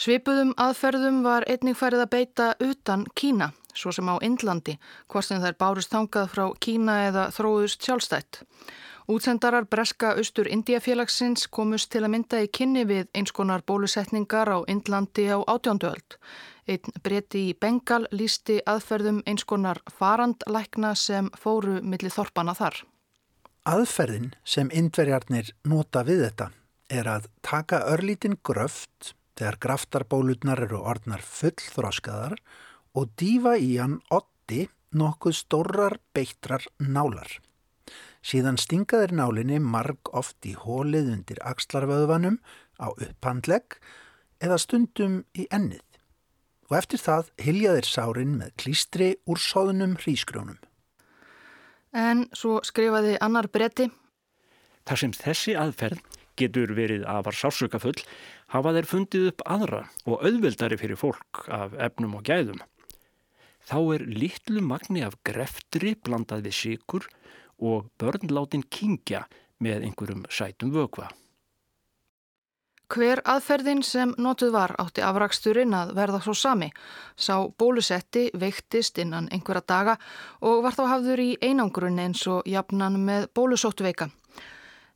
Svipuðum 0.00 0.54
aðferðum 0.56 1.18
var 1.20 1.44
einning 1.44 1.76
færið 1.76 2.06
að 2.06 2.12
beita 2.14 2.44
utan 2.64 3.02
Kína, 3.20 3.50
svo 3.76 3.90
sem 3.92 4.08
á 4.08 4.16
Indlandi, 4.24 4.78
hvort 5.12 5.26
sem 5.26 5.42
þær 5.42 5.58
bárust 5.60 5.92
þangað 5.92 6.30
frá 6.32 6.44
Kína 6.56 6.94
eða 7.10 7.24
þróðust 7.36 7.84
sjálfstætt. 7.84 8.38
Útsendarar 9.12 9.66
breska 9.68 10.14
austur 10.16 10.48
Indiafélagsins 10.48 11.44
komust 11.52 11.90
til 11.92 12.06
að 12.06 12.14
mynda 12.14 12.40
í 12.40 12.48
kynni 12.48 12.86
við 12.88 13.10
einskonar 13.12 13.66
bólusetningar 13.68 14.48
á 14.48 14.64
Indlandi 14.72 15.26
á 15.28 15.44
átjónduöld. 15.44 16.16
Einn 16.64 16.96
breyti 17.04 17.50
í 17.50 17.54
Bengal 17.60 18.06
lísti 18.08 18.62
aðferðum 18.64 19.20
einskonar 19.28 19.84
farandlækna 20.00 20.94
sem 20.96 21.28
fóru 21.36 21.82
millir 21.84 22.16
þorpana 22.16 22.56
þar. 22.56 22.86
Aðferðin 23.68 24.32
sem 24.48 24.72
indverjarnir 24.72 25.52
nota 25.68 26.08
við 26.08 26.24
þetta 26.30 26.52
er 26.88 27.16
að 27.20 27.32
taka 27.44 27.84
örlítin 27.92 28.40
gröft 28.40 29.12
þegar 29.40 29.56
graftarbólutnar 29.64 30.60
eru 30.66 30.82
orðnar 30.84 31.22
fullþróskaðar 31.24 32.36
og 32.98 33.12
dýfa 33.16 33.56
í 33.56 33.78
hann 33.80 34.00
otti 34.12 34.66
nokkuð 34.92 35.36
stórrar 35.38 35.96
beittrar 36.12 36.66
nálar. 36.76 37.38
Síðan 38.20 38.58
stingaðir 38.60 39.14
nálinni 39.16 39.60
marg 39.64 40.10
oft 40.12 40.44
í 40.44 40.52
hólið 40.58 41.08
undir 41.14 41.40
axlarvöðvanum 41.40 42.36
á 42.76 42.92
upphandlegg 42.92 43.78
eða 44.44 44.60
stundum 44.60 45.22
í 45.32 45.46
ennið 45.48 45.86
og 46.68 46.76
eftir 46.76 47.00
það 47.02 47.32
hiljaðir 47.40 47.88
sárin 47.88 48.36
með 48.42 48.52
klístri 48.60 49.08
úr 49.26 49.40
sóðunum 49.40 49.96
hrísgrjónum. 50.02 50.60
En 51.96 52.28
svo 52.36 52.60
skrifaði 52.62 53.16
annar 53.24 53.48
bretti. 53.50 53.88
Þar 54.86 55.00
sem 55.00 55.14
þessi 55.16 55.56
aðferð 55.58 56.19
getur 56.40 56.74
verið 56.76 57.06
afar 57.08 57.36
sásökafull 57.36 57.96
hafa 58.54 58.74
þeir 58.76 58.90
fundið 58.90 59.30
upp 59.30 59.46
aðra 59.56 59.84
og 60.06 60.24
auðveldari 60.26 60.80
fyrir 60.80 61.00
fólk 61.00 61.44
af 61.52 61.76
efnum 61.78 62.18
og 62.18 62.26
gæðum. 62.26 62.60
Þá 63.68 63.78
er 63.94 64.06
litlu 64.08 64.64
magni 64.64 65.04
af 65.06 65.18
greftri 65.26 65.94
blandað 65.94 66.48
við 66.48 66.58
síkur 66.58 67.08
og 67.60 67.90
börnlátin 68.00 68.64
kingja 68.66 69.26
með 69.60 69.88
einhverjum 69.88 70.24
sætum 70.32 70.72
vögva. 70.74 71.10
Hver 72.90 73.20
aðferðin 73.22 73.84
sem 73.86 74.10
notuð 74.18 74.50
var 74.56 74.72
átti 74.82 75.02
afraksturinn 75.06 75.74
að 75.78 75.92
verða 75.94 76.18
svo 76.24 76.32
sami. 76.34 76.72
Sá 77.14 77.46
bólusetti 77.46 78.24
veiktist 78.34 78.98
innan 78.98 79.28
einhverja 79.30 79.62
daga 79.62 79.94
og 80.42 80.64
var 80.64 80.74
þá 80.74 80.82
hafður 80.96 81.22
í 81.22 81.28
einangrunni 81.38 82.08
eins 82.08 82.24
og 82.26 82.48
jafnan 82.50 82.98
með 83.06 83.28
bólusóttveika. 83.36 84.10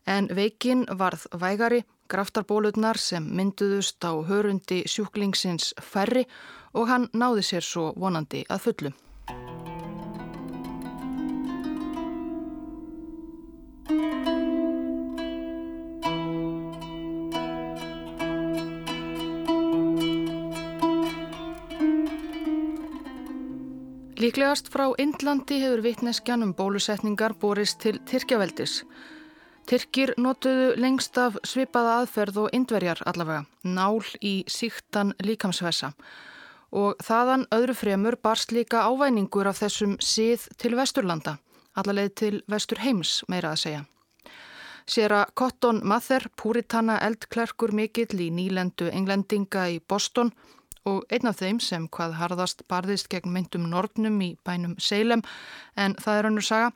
En 0.07 0.29
veikin 0.37 0.85
varð 0.99 1.25
vægari, 1.41 1.85
graftarbólutnar 2.09 2.99
sem 3.01 3.25
mynduðust 3.25 4.05
á 4.05 4.13
hörundi 4.13 4.83
sjúklingsins 4.85 5.73
færri 5.81 6.27
og 6.75 6.89
hann 6.89 7.09
náði 7.13 7.47
sér 7.49 7.65
svo 7.65 7.93
vonandi 7.97 8.45
að 8.53 8.67
fullu. 8.69 8.93
Líklegast 24.25 24.71
frá 24.73 24.87
Indlandi 24.97 25.59
hefur 25.61 25.83
vittneskjan 25.85 26.45
um 26.47 26.55
bólusetningar 26.57 27.35
borist 27.41 27.81
til 27.83 27.99
Tyrkjaveldis. 28.09 28.85
Tyrkir 29.65 30.13
notuðu 30.21 30.75
lengst 30.77 31.17
af 31.17 31.39
svipaða 31.49 32.01
aðferð 32.03 32.43
og 32.43 32.51
indverjar 32.53 33.01
allavega, 33.09 33.47
nál 33.65 34.03
í 34.21 34.43
síktan 34.51 35.15
líkamsvesa. 35.25 35.95
Og 36.75 37.01
þaðan 37.07 37.47
öðru 37.55 37.77
fremur 37.79 38.17
barst 38.21 38.53
líka 38.53 38.83
ávæningur 38.85 39.49
af 39.49 39.63
þessum 39.63 39.95
síð 40.05 40.45
til 40.61 40.75
Vesturlanda, 40.77 41.39
allaveg 41.81 42.13
til 42.21 42.43
Vestur 42.51 42.83
heims 42.85 43.23
meira 43.33 43.55
að 43.55 43.63
segja. 43.63 43.85
Sér 44.85 45.15
að 45.17 45.33
Cotton 45.41 45.81
Mather, 45.81 46.27
púritanna 46.37 46.99
eldklerkur 47.07 47.73
mikill 47.73 48.21
í 48.21 48.29
nýlendu 48.29 48.91
englendinga 48.93 49.65
í 49.73 49.81
Boston, 49.81 50.35
og 50.85 51.07
einn 51.09 51.31
af 51.31 51.41
þeim 51.41 51.63
sem 51.65 51.89
hvað 51.89 52.19
harðast 52.21 52.67
barðist 52.69 53.09
gegn 53.09 53.33
myndum 53.33 53.65
Nordnum 53.73 54.21
í 54.21 54.35
bænum 54.45 54.77
Seilem 54.77 55.25
en 55.81 55.97
það 55.97 56.19
er 56.19 56.29
önnur 56.29 56.45
saga. 56.45 56.73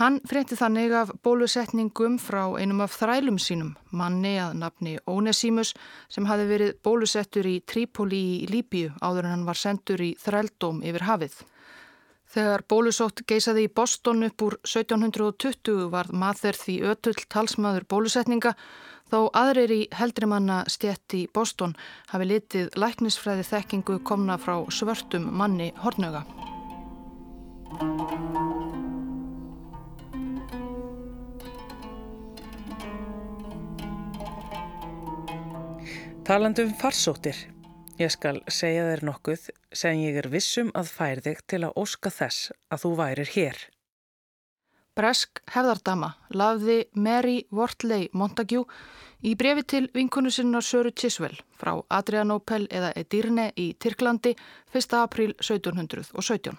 Hann 0.00 0.20
frétti 0.24 0.56
þannig 0.56 0.94
af 0.96 1.10
bólusetningum 1.24 2.18
frá 2.22 2.46
einum 2.56 2.80
af 2.80 2.94
þrælum 2.96 3.36
sínum, 3.36 3.74
manni 3.90 4.38
að 4.40 4.54
nafni 4.62 4.94
Onesimus 5.06 5.74
sem 6.08 6.28
hafi 6.30 6.46
verið 6.48 6.78
bólusettur 6.84 7.48
í 7.48 7.58
Trípoli 7.68 8.22
í 8.38 8.46
Líbíu 8.48 8.94
áður 9.04 9.28
en 9.28 9.34
hann 9.36 9.48
var 9.48 9.60
sendur 9.60 10.00
í 10.00 10.14
þrældóm 10.22 10.80
yfir 10.80 11.04
hafið. 11.10 11.34
Þegar 12.32 12.64
bólusótt 12.64 13.20
geisaði 13.28 13.66
í 13.66 13.74
Boston 13.76 14.24
upp 14.24 14.46
úr 14.46 14.56
1720 14.64 15.90
var 15.92 16.08
maður 16.16 16.56
því 16.56 16.78
ötull 16.94 17.20
talsmaður 17.28 17.84
bólusetninga 17.92 18.56
Þó 19.12 19.26
aðrir 19.36 19.72
í 19.74 19.80
heldrimanna 19.92 20.62
stjætt 20.72 21.16
í 21.18 21.26
Boston 21.36 21.74
hafi 22.14 22.30
litið 22.30 22.70
læknisfræði 22.80 23.44
þekkingu 23.50 23.98
komna 24.08 24.38
frá 24.40 24.56
svörtum 24.72 25.28
manni 25.36 25.68
hortnöga. 25.84 26.24
Talandum 36.22 36.70
farsóttir. 36.78 37.34
Ég 37.98 38.12
skal 38.14 38.36
segja 38.46 38.84
þér 38.86 39.00
nokkuð 39.08 39.48
sem 39.74 39.98
ég 40.04 40.20
er 40.20 40.28
vissum 40.30 40.68
að 40.78 40.92
fær 40.94 41.20
þig 41.24 41.40
til 41.50 41.58
að 41.66 41.80
óska 41.82 42.12
þess 42.14 42.52
að 42.70 42.84
þú 42.84 42.90
værir 43.00 43.32
hér. 43.34 43.58
Bresk 44.94 45.42
hefðardama 45.50 46.12
lafði 46.30 46.78
Mary 46.94 47.40
Wortley 47.50 48.06
Montague 48.14 48.62
í 49.26 49.34
brefi 49.34 49.66
til 49.74 49.88
vinkunu 49.96 50.30
sinnar 50.30 50.62
Söru 50.62 50.94
Tiswell 50.94 51.42
frá 51.58 51.74
Adrianopel 51.90 52.68
eða 52.70 52.94
Edirne 53.02 53.50
í 53.58 53.72
Tyrklandi 53.74 54.36
1. 54.70 54.94
april 55.02 55.34
1717. 55.42 56.54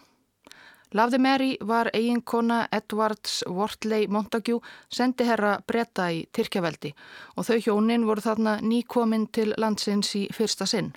Lafði 0.94 1.18
Mary 1.18 1.54
var 1.66 1.88
eiginkona 1.90 2.68
Edwards 2.72 3.40
Wortley 3.50 4.06
Montague 4.08 4.60
sendi 4.94 5.26
herra 5.26 5.56
bretta 5.66 6.12
í 6.14 6.20
Tyrkjaveldi 6.38 6.92
og 7.34 7.48
þau 7.48 7.58
hjónin 7.66 8.06
voru 8.06 8.22
þarna 8.22 8.60
nýkominn 8.62 9.26
til 9.34 9.56
landsins 9.58 10.14
í 10.20 10.28
fyrsta 10.38 10.68
sinn. 10.70 10.92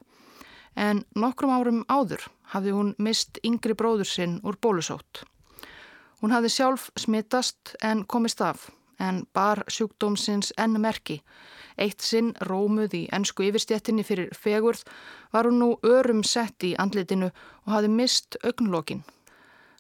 En 0.77 1.01
nokkrum 1.17 1.55
árum 1.57 1.81
áður 1.89 2.27
hafði 2.53 2.77
hún 2.77 2.93
mist 2.99 3.41
yngri 3.41 3.73
bróður 3.73 4.11
sinn 4.11 4.37
úr 4.45 4.61
bólusótt. 4.61 5.25
Hún 6.21 6.37
hafði 6.37 6.53
sjálf 6.53 6.91
smittast 7.01 7.73
en 7.81 8.05
komist 8.05 8.45
af, 8.45 8.69
en 9.01 9.25
bar 9.33 9.65
sjúkdómsins 9.65 10.53
enn 10.61 10.77
merki. 10.77 11.23
Eitt 11.81 12.05
sinn 12.05 12.35
rómuð 12.45 13.01
í 13.01 13.05
ennsku 13.17 13.49
yfirstjettinni 13.49 14.05
fyrir 14.05 14.37
fegurð 14.37 14.85
var 15.33 15.49
hún 15.49 15.61
nú 15.65 15.75
örum 15.81 16.21
sett 16.25 16.69
í 16.69 16.77
andlitinu 16.77 17.33
og 17.33 17.77
hafði 17.79 17.97
mist 17.97 18.43
augnlokin. 18.45 19.07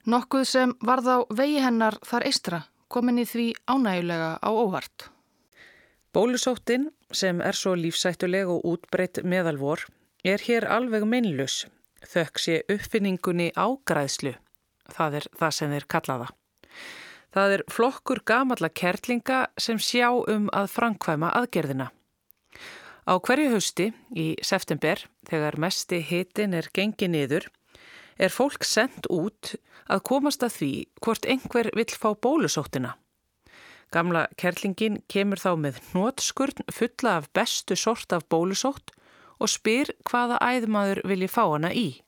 Nokkuð 0.06 0.44
sem 0.46 0.72
varð 0.86 1.10
á 1.10 1.18
vegi 1.34 1.60
hennar 1.62 1.98
þar 2.06 2.26
eistra 2.30 2.62
komin 2.88 3.18
í 3.18 3.26
því 3.26 3.46
ánægulega 3.66 4.38
á 4.38 4.50
óvart. 4.50 5.10
Bólusóttin, 6.14 6.92
sem 7.12 7.42
er 7.42 7.58
svo 7.58 7.74
lífsættuleg 7.74 8.48
og 8.48 8.64
útbreytt 8.64 9.24
meðalvor, 9.26 9.82
er 10.24 10.40
hér 10.40 10.68
alveg 10.70 11.04
meinlus, 11.04 11.66
þökk 12.06 12.38
sé 12.40 12.62
uppfinningunni 12.72 13.50
ágræðslu 13.58 14.36
það 14.92 15.20
er 15.20 15.28
það 15.38 15.54
sem 15.58 15.74
þeir 15.74 15.86
kallaða. 15.92 16.28
Það 17.36 17.54
er 17.56 17.62
flokkur 17.72 18.22
gamalla 18.24 18.70
kertlinga 18.72 19.40
sem 19.60 19.80
sjá 19.82 20.08
um 20.14 20.48
að 20.56 20.70
framkvæma 20.72 21.32
aðgerðina. 21.36 21.90
Á 23.06 23.14
hverju 23.22 23.52
hausti 23.52 23.90
í 24.18 24.26
september, 24.42 25.02
þegar 25.28 25.58
mesti 25.62 26.00
hitin 26.02 26.56
er 26.56 26.70
gengið 26.74 27.12
niður, 27.12 27.48
er 28.16 28.32
fólk 28.32 28.64
sendt 28.64 29.08
út 29.12 29.54
að 29.92 30.04
komast 30.08 30.44
að 30.44 30.56
því 30.58 30.72
hvort 31.04 31.28
einhver 31.28 31.70
vill 31.76 31.92
fá 31.92 32.12
bólusóttina. 32.14 32.96
Gamla 33.94 34.26
kerlingin 34.40 34.98
kemur 35.12 35.38
þá 35.38 35.52
með 35.62 35.78
nótskurn 35.94 36.64
fulla 36.74 37.20
af 37.20 37.28
bestu 37.36 37.76
sort 37.78 38.12
af 38.12 38.26
bólusótt 38.32 38.90
og 39.38 39.52
spyr 39.52 39.92
hvaða 40.08 40.40
æðmaður 40.42 41.02
vilji 41.06 41.28
fá 41.30 41.44
hana 41.44 41.70
í. 41.70 42.00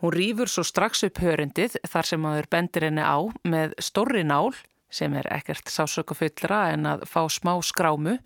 Hún 0.00 0.14
rýfur 0.16 0.48
svo 0.48 0.64
strax 0.64 1.04
upp 1.06 1.20
hörundið 1.20 1.76
þar 1.88 2.08
sem 2.08 2.26
aður 2.26 2.48
bendir 2.52 2.86
henni 2.88 3.04
á 3.04 3.20
með 3.44 3.76
stórri 3.84 4.24
nál, 4.24 4.52
sem 4.90 5.12
er 5.14 5.28
ekkert 5.30 5.70
sásöka 5.70 6.16
fullra 6.16 6.70
en 6.74 6.88
að 6.88 7.04
fá 7.08 7.22
smá 7.30 7.52
skrámu, 7.64 8.18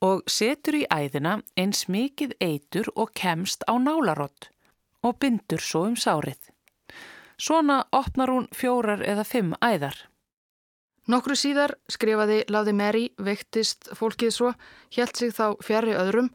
og 0.00 0.24
setur 0.26 0.80
í 0.80 0.86
æðina 0.90 1.38
eins 1.60 1.86
mikið 1.92 2.34
eitur 2.40 2.88
og 2.96 3.12
kemst 3.14 3.62
á 3.68 3.76
nálarott 3.78 4.48
og 5.02 5.18
bindur 5.22 5.62
svo 5.62 5.86
um 5.88 5.96
sárið. 5.96 6.38
Svona 7.40 7.84
opnar 7.96 8.30
hún 8.32 8.48
fjórar 8.52 9.02
eða 9.06 9.24
fimm 9.24 9.54
æðar. 9.64 9.96
Nokkru 11.08 11.34
síðar 11.34 11.72
skrifaði 11.90 12.42
Láði 12.52 12.74
Meri, 12.76 13.06
veiktist 13.18 13.88
fólkið 13.96 14.34
svo, 14.34 14.50
hjælt 14.92 15.16
sig 15.16 15.32
þá 15.34 15.56
fjari 15.64 15.96
öðrum 15.96 16.28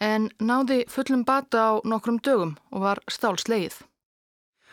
en 0.00 0.30
náði 0.38 0.84
fullum 0.88 1.24
bata 1.26 1.64
á 1.66 1.72
nokkrum 1.84 2.20
dögum 2.22 2.54
og 2.70 2.86
var 2.86 3.02
stálslegið. 3.10 3.74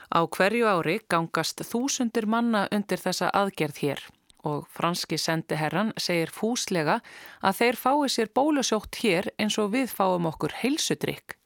Á 0.10 0.26
hverju 0.26 0.70
ári 0.70 1.00
gangast 1.10 1.62
þúsundir 1.66 2.26
manna 2.26 2.68
undir 2.74 3.02
þessa 3.02 3.34
aðgerð 3.34 3.82
hér 3.84 4.06
og 4.48 4.70
franski 4.72 5.18
sendiherran 5.20 5.92
segir 6.00 6.32
fúslega 6.32 7.00
að 7.44 7.58
þeir 7.60 7.80
fái 7.82 8.10
sér 8.14 8.32
bólusjótt 8.34 9.02
hér 9.04 9.34
eins 9.38 9.60
og 9.60 9.74
við 9.76 9.92
fáum 9.92 10.30
okkur 10.30 10.56
heilsudrykk. 10.62 11.39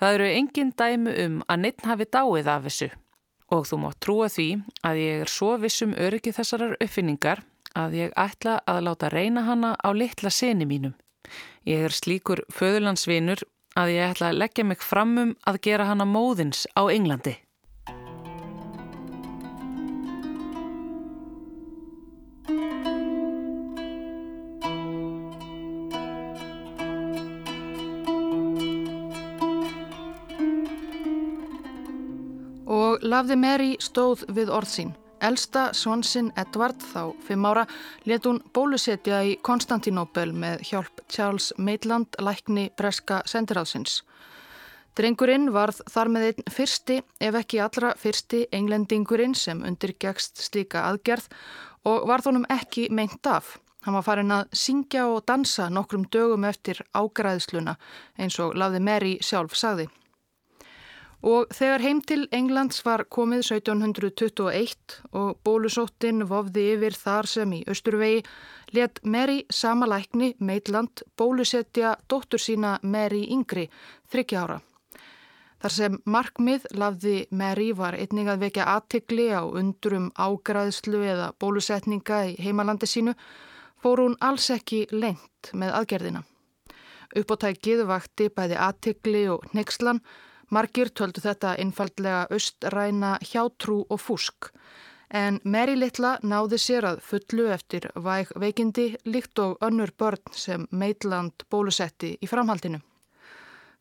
Það 0.00 0.14
eru 0.16 0.28
engin 0.34 0.72
dæmu 0.74 1.16
um 1.24 1.40
að 1.48 1.60
neitt 1.62 1.84
hafi 1.86 2.06
dáið 2.10 2.50
af 2.50 2.68
þessu 2.68 2.90
og 3.54 3.66
þú 3.68 3.78
mátt 3.82 4.00
trúa 4.02 4.28
því 4.32 4.48
að 4.88 5.00
ég 5.00 5.22
er 5.22 5.30
svo 5.30 5.54
vissum 5.62 5.94
öryggi 5.94 6.32
þessarar 6.34 6.76
uppfinningar 6.80 7.44
að 7.78 7.96
ég 8.00 8.16
ætla 8.18 8.58
að 8.70 8.82
láta 8.88 9.10
reyna 9.12 9.44
hana 9.46 9.74
á 9.78 9.88
litla 9.94 10.30
seni 10.30 10.66
mínum. 10.66 10.94
Ég 11.66 11.86
er 11.86 11.94
slíkur 11.94 12.44
föðurlandsvinur 12.54 13.44
að 13.78 13.94
ég 13.94 14.14
ætla 14.14 14.30
að 14.32 14.40
leggja 14.42 14.66
mig 14.66 14.82
framum 14.82 15.34
að 15.46 15.60
gera 15.66 15.88
hana 15.90 16.06
móðins 16.06 16.66
á 16.74 16.82
Englandi. 16.90 17.36
Lafði 33.14 33.38
Mary 33.38 33.72
stóð 33.78 34.26
við 34.34 34.50
orð 34.50 34.70
sín 34.74 34.94
elsta 35.24 35.68
svonsinn 35.76 36.32
Edvard 36.40 36.80
þá 36.82 37.14
fimm 37.24 37.46
ára 37.48 37.64
let 38.08 38.26
hún 38.28 38.40
bólusetja 38.54 39.22
í 39.24 39.36
Konstantinopel 39.46 40.32
með 40.36 40.64
hjálp 40.68 41.04
Charles 41.08 41.52
Maitland 41.56 42.18
lækni 42.20 42.68
breska 42.76 43.22
sendiráðsins. 43.30 44.02
Drengurinn 44.94 45.48
varð 45.54 45.80
þar 45.90 46.10
með 46.14 46.26
einn 46.28 46.52
fyrsti, 46.54 47.00
ef 47.18 47.38
ekki 47.40 47.62
allra 47.62 47.94
fyrsti, 47.98 48.44
englendingurinn 48.54 49.34
sem 49.34 49.64
undirgegst 49.66 50.38
slíka 50.44 50.84
aðgerð 50.90 51.26
og 51.90 52.06
var 52.10 52.22
þónum 52.22 52.46
ekki 52.52 52.86
meint 52.94 53.26
af. 53.26 53.56
Hann 53.84 53.98
var 53.98 54.06
farin 54.06 54.32
að 54.32 54.54
syngja 54.56 55.08
og 55.10 55.24
dansa 55.28 55.66
nokkrum 55.68 56.06
dögum 56.12 56.46
eftir 56.48 56.84
ágræðsluna 56.94 57.76
eins 58.18 58.38
og 58.40 58.54
lafði 58.56 58.80
Mary 58.86 59.18
sjálf 59.20 59.58
sagði. 59.58 59.90
Og 61.24 61.48
þegar 61.56 61.80
heim 61.80 62.00
til 62.04 62.26
Englands 62.36 62.82
var 62.84 63.06
komið 63.08 63.46
1721 63.46 64.96
og 65.16 65.38
bólusóttin 65.46 66.26
vofði 66.28 66.66
yfir 66.74 66.96
þar 67.00 67.28
sem 67.30 67.54
í 67.56 67.62
Östurvegi 67.72 68.18
let 68.76 69.00
Mary 69.08 69.38
samalækni 69.48 70.34
Maitland 70.44 71.00
bólusetja 71.16 71.94
dóttur 72.12 72.42
sína 72.42 72.74
Mary 72.82 73.22
Yngri, 73.32 73.70
30 74.12 74.36
ára. 74.36 74.58
Þar 75.64 75.72
sem 75.72 75.96
markmið 76.04 76.66
lafði 76.76 77.14
Mary 77.32 77.70
var 77.72 77.96
einning 77.96 78.28
að 78.28 78.44
vekja 78.44 78.68
aðtikli 78.74 79.30
á 79.32 79.48
undurum 79.48 80.10
ágræðslu 80.12 81.00
eða 81.08 81.30
bólusetninga 81.40 82.18
í 82.28 82.36
heimalandi 82.36 82.84
sínu, 82.90 83.16
fór 83.80 84.04
hún 84.04 84.18
alls 84.20 84.50
ekki 84.52 84.82
lengt 84.92 85.54
með 85.56 85.72
aðgerðina. 85.80 86.24
Uppóttækið 87.16 87.86
vakti 87.88 88.28
bæði 88.28 88.60
aðtikli 88.60 89.24
og 89.32 89.48
nexlan, 89.56 90.02
margir 90.50 90.90
töldu 90.90 91.22
þetta 91.24 91.54
einfaldlega 91.62 92.26
austræna 92.30 93.18
hjátrú 93.22 93.84
og 93.88 94.00
fúsk, 94.00 94.50
en 95.10 95.40
Mary 95.44 95.76
Littla 95.78 96.16
náði 96.22 96.58
sér 96.58 96.88
að 96.88 97.04
fullu 97.06 97.50
eftir 97.54 97.90
væg 97.94 98.32
veikindi 98.40 98.88
líkt 99.06 99.38
og 99.38 99.62
önnur 99.62 99.92
börn 99.98 100.32
sem 100.32 100.66
Maitland 100.70 101.46
bólusetti 101.50 102.16
í 102.20 102.30
framhaldinu. 102.30 102.80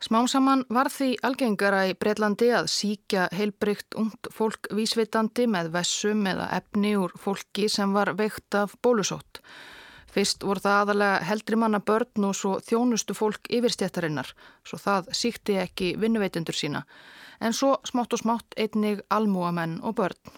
Smámsaman 0.03 0.65
var 0.67 0.89
því 0.91 1.13
algengara 1.23 1.85
í 1.87 1.93
Breitlandi 1.95 2.49
að 2.51 2.65
síkja 2.73 3.29
heilbrygt 3.31 3.95
ungt 3.95 4.27
fólk 4.35 4.67
vísvitandi 4.75 5.45
með 5.47 5.69
vessum 5.77 6.25
eða 6.27 6.49
efni 6.57 6.91
úr 6.99 7.13
fólki 7.15 7.69
sem 7.71 7.93
var 7.95 8.11
veikt 8.19 8.57
af 8.59 8.75
bólusótt. 8.83 9.39
Fyrst 10.13 10.43
voru 10.45 10.61
það 10.61 10.79
aðalega 10.83 11.25
heldri 11.25 11.57
manna 11.57 11.79
börn 11.81 12.27
og 12.27 12.35
svo 12.37 12.53
þjónustu 12.61 13.15
fólk 13.17 13.49
yfirstjættarinnar, 13.49 14.29
svo 14.67 14.77
það 14.77 15.09
síkti 15.17 15.57
ekki 15.63 15.93
vinnuveitundur 16.01 16.57
sína, 16.57 16.83
en 17.41 17.55
svo 17.57 17.79
smátt 17.89 18.13
og 18.13 18.21
smátt 18.21 18.57
einnig 18.57 19.01
almúamenn 19.09 19.79
og 19.81 19.97
börn. 19.97 20.35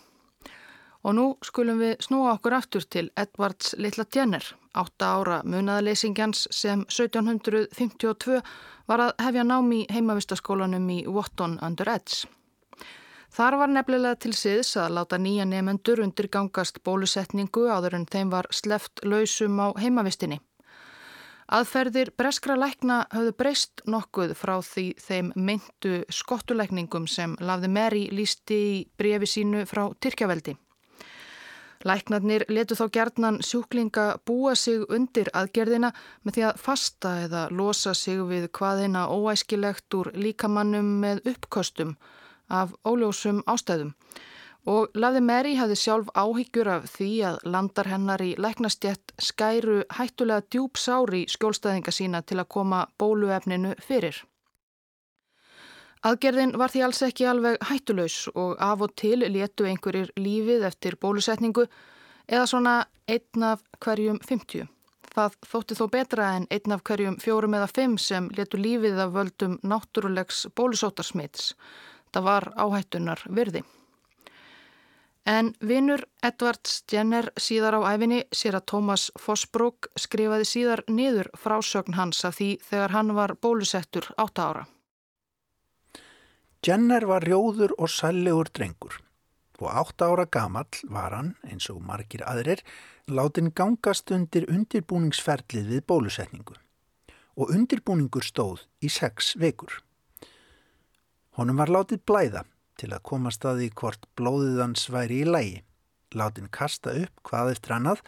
Og 1.05 1.13
nú 1.13 1.25
skulum 1.45 1.83
við 1.83 1.99
snúa 2.01 2.31
okkur 2.37 2.55
aftur 2.57 2.85
til 2.89 3.11
Edvards 3.19 3.75
Littla 3.77 4.07
Jenner, 4.15 4.47
átta 4.73 5.11
ára 5.19 5.41
munaðaleysingjans 5.45 6.47
sem 6.55 6.81
1752 6.87 8.39
var 8.87 9.03
að 9.03 9.13
hefja 9.27 9.43
námi 9.45 9.83
heimavistaskólanum 9.91 10.89
í 10.89 11.03
Wotton 11.05 11.59
under 11.61 11.91
Edge. 11.93 12.25
Þar 13.35 13.55
var 13.59 13.67
nefnilega 13.67 14.15
til 14.23 14.31
siðs 14.31 14.77
að 14.79 14.93
láta 14.95 15.17
nýja 15.19 15.43
nefendur 15.43 15.99
undirgangast 16.05 16.77
bólusetningu 16.87 17.65
áður 17.67 17.97
en 17.97 18.05
þeim 18.07 18.29
var 18.31 18.47
sleft 18.55 19.03
lausum 19.03 19.59
á 19.59 19.75
heimavistinni. 19.75 20.37
Aðferðir 21.51 22.13
breskra 22.15 22.55
lækna 22.55 23.01
höfðu 23.11 23.35
breyst 23.35 23.83
nokkuð 23.91 24.31
frá 24.39 24.55
því 24.63 24.85
þeim 25.03 25.33
myndu 25.35 25.99
skottuleikningum 26.07 27.09
sem 27.11 27.35
lafði 27.43 27.73
Meri 27.75 28.07
lísti 28.15 28.61
í 28.69 28.79
brefi 28.95 29.27
sínu 29.33 29.67
frá 29.67 29.83
Tyrkjaveldi. 29.99 30.55
Læknarnir 31.85 32.47
letu 32.47 32.79
þá 32.79 32.87
gerðnan 32.97 33.43
sjúklinga 33.43 34.09
búa 34.25 34.55
sig 34.55 34.87
undir 34.87 35.27
aðgerðina 35.35 35.91
með 36.23 36.39
því 36.39 36.49
að 36.53 36.67
fasta 36.69 37.17
eða 37.27 37.47
losa 37.51 37.93
sig 37.93 38.23
við 38.31 38.47
hvaðina 38.55 39.09
óæskilegt 39.11 39.99
úr 39.99 40.15
líkamannum 40.15 41.01
með 41.03 41.27
uppkostum 41.35 41.97
af 42.49 42.73
óljósum 42.85 43.41
ástæðum. 43.47 43.93
Og 44.65 44.89
Laði 44.97 45.21
Meri 45.21 45.55
hafði 45.59 45.75
sjálf 45.77 46.07
áhyggjur 46.17 46.69
af 46.73 46.85
því 46.89 47.09
að 47.29 47.41
landar 47.53 47.89
hennar 47.91 48.21
í 48.25 48.31
læknastjett 48.41 49.13
skæru 49.21 49.83
hættulega 49.93 50.47
djúb 50.49 50.79
sári 50.81 51.25
skjólstæðinga 51.29 51.93
sína 51.93 52.23
til 52.25 52.39
að 52.41 52.49
koma 52.57 52.87
bóluefninu 52.97 53.75
fyrir. 53.77 54.23
Aðgerðin 56.05 56.53
var 56.61 56.69
því 56.69 56.81
alls 56.85 57.01
ekki 57.05 57.25
alveg 57.25 57.55
hættulegs 57.65 58.27
og 58.33 58.57
af 58.61 58.81
og 58.85 58.91
til 58.97 59.23
letu 59.25 59.65
einhverjir 59.65 60.11
lífið 60.17 60.65
eftir 60.67 60.97
bólusetningu 61.01 61.65
eða 62.27 62.45
svona 62.49 62.75
einn 63.09 63.45
af 63.45 63.63
hverjum 63.81 64.19
50. 64.21 64.67
Það 65.15 65.37
þótti 65.49 65.77
þó 65.79 65.85
betra 65.93 66.27
en 66.37 66.45
einn 66.51 66.75
af 66.75 66.83
hverjum 66.85 67.17
fjórum 67.23 67.55
eða 67.57 67.71
fimm 67.71 67.97
sem 68.01 68.29
letu 68.37 68.59
lífið 68.61 69.01
af 69.01 69.13
völdum 69.15 69.57
náttúrulegs 69.63 70.45
bólusótarsmits. 70.57 71.53
Það 72.15 72.23
var 72.29 72.45
áhættunar 72.55 73.21
virði. 73.27 73.61
En 75.27 75.49
vinnur 75.59 76.05
Edvards 76.23 76.83
Jenner 76.87 77.31
síðar 77.35 77.75
á 77.81 77.91
æfinni 77.91 78.21
sér 78.31 78.59
að 78.59 78.67
Thomas 78.71 79.07
Fosbrook 79.19 79.89
skrifaði 79.99 80.45
síðar 80.47 80.83
niður 80.87 81.31
frásögn 81.35 81.97
hans 81.97 82.21
af 82.29 82.37
því 82.37 82.49
þegar 82.63 82.93
hann 82.95 83.13
var 83.17 83.33
bólusettur 83.41 84.07
átta 84.21 84.45
ára. 84.47 84.63
Jenner 86.65 87.03
var 87.09 87.25
rjóður 87.25 87.73
og 87.77 87.91
sællegur 87.91 88.53
drengur 88.53 89.01
og 89.59 89.67
átt 89.71 90.01
ára 90.03 90.25
gamall 90.31 90.79
var 90.91 91.13
hann, 91.15 91.33
eins 91.43 91.67
og 91.71 91.81
margir 91.83 92.23
aðrir, 92.27 92.61
látin 93.07 93.51
gangast 93.55 94.11
undir 94.11 94.47
undirbúningsferlið 94.51 95.73
við 95.73 95.83
bólusetningu 95.89 96.55
og 97.35 97.51
undirbúningur 97.51 98.23
stóð 98.23 98.63
í 98.79 98.91
sex 98.91 99.33
vekur. 99.39 99.81
Honum 101.35 101.57
var 101.59 101.67
látið 101.67 101.99
blæða 102.07 102.45
til 102.79 102.93
að 102.95 103.03
komast 103.09 103.43
að 103.47 103.57
því 103.61 103.71
hvort 103.81 104.05
blóðið 104.15 104.61
hans 104.61 104.85
væri 104.91 105.17
í 105.23 105.27
lægi, 105.27 105.57
látin 106.15 106.47
kasta 106.47 106.93
upp 107.01 107.23
hvað 107.27 107.51
eftir 107.55 107.75
annað 107.75 108.03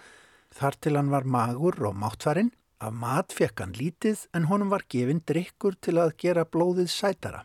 þar 0.56 0.78
til 0.80 0.96
hann 0.96 1.12
var 1.12 1.28
magur 1.28 1.76
og 1.90 1.98
máttfærin, 2.00 2.54
af 2.80 2.94
mat 2.94 3.34
fekk 3.36 3.64
hann 3.64 3.76
lítið 3.76 4.24
en 4.38 4.48
honum 4.48 4.72
var 4.72 4.86
gefinn 4.88 5.24
drikkur 5.28 5.76
til 5.82 5.98
að 6.00 6.16
gera 6.24 6.46
blóðið 6.46 6.92
sætara. 6.94 7.44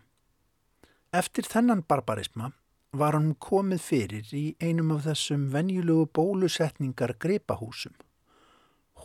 Eftir 1.13 1.49
þennan 1.51 1.83
barbarisma 1.89 2.53
var 2.93 3.17
hann 3.17 3.35
komið 3.41 3.83
fyrir 3.83 4.33
í 4.37 4.45
einum 4.63 4.95
af 4.95 5.07
þessum 5.09 5.49
venjulegu 5.51 6.07
bólusetningar 6.15 7.17
greipahúsum. 7.19 7.97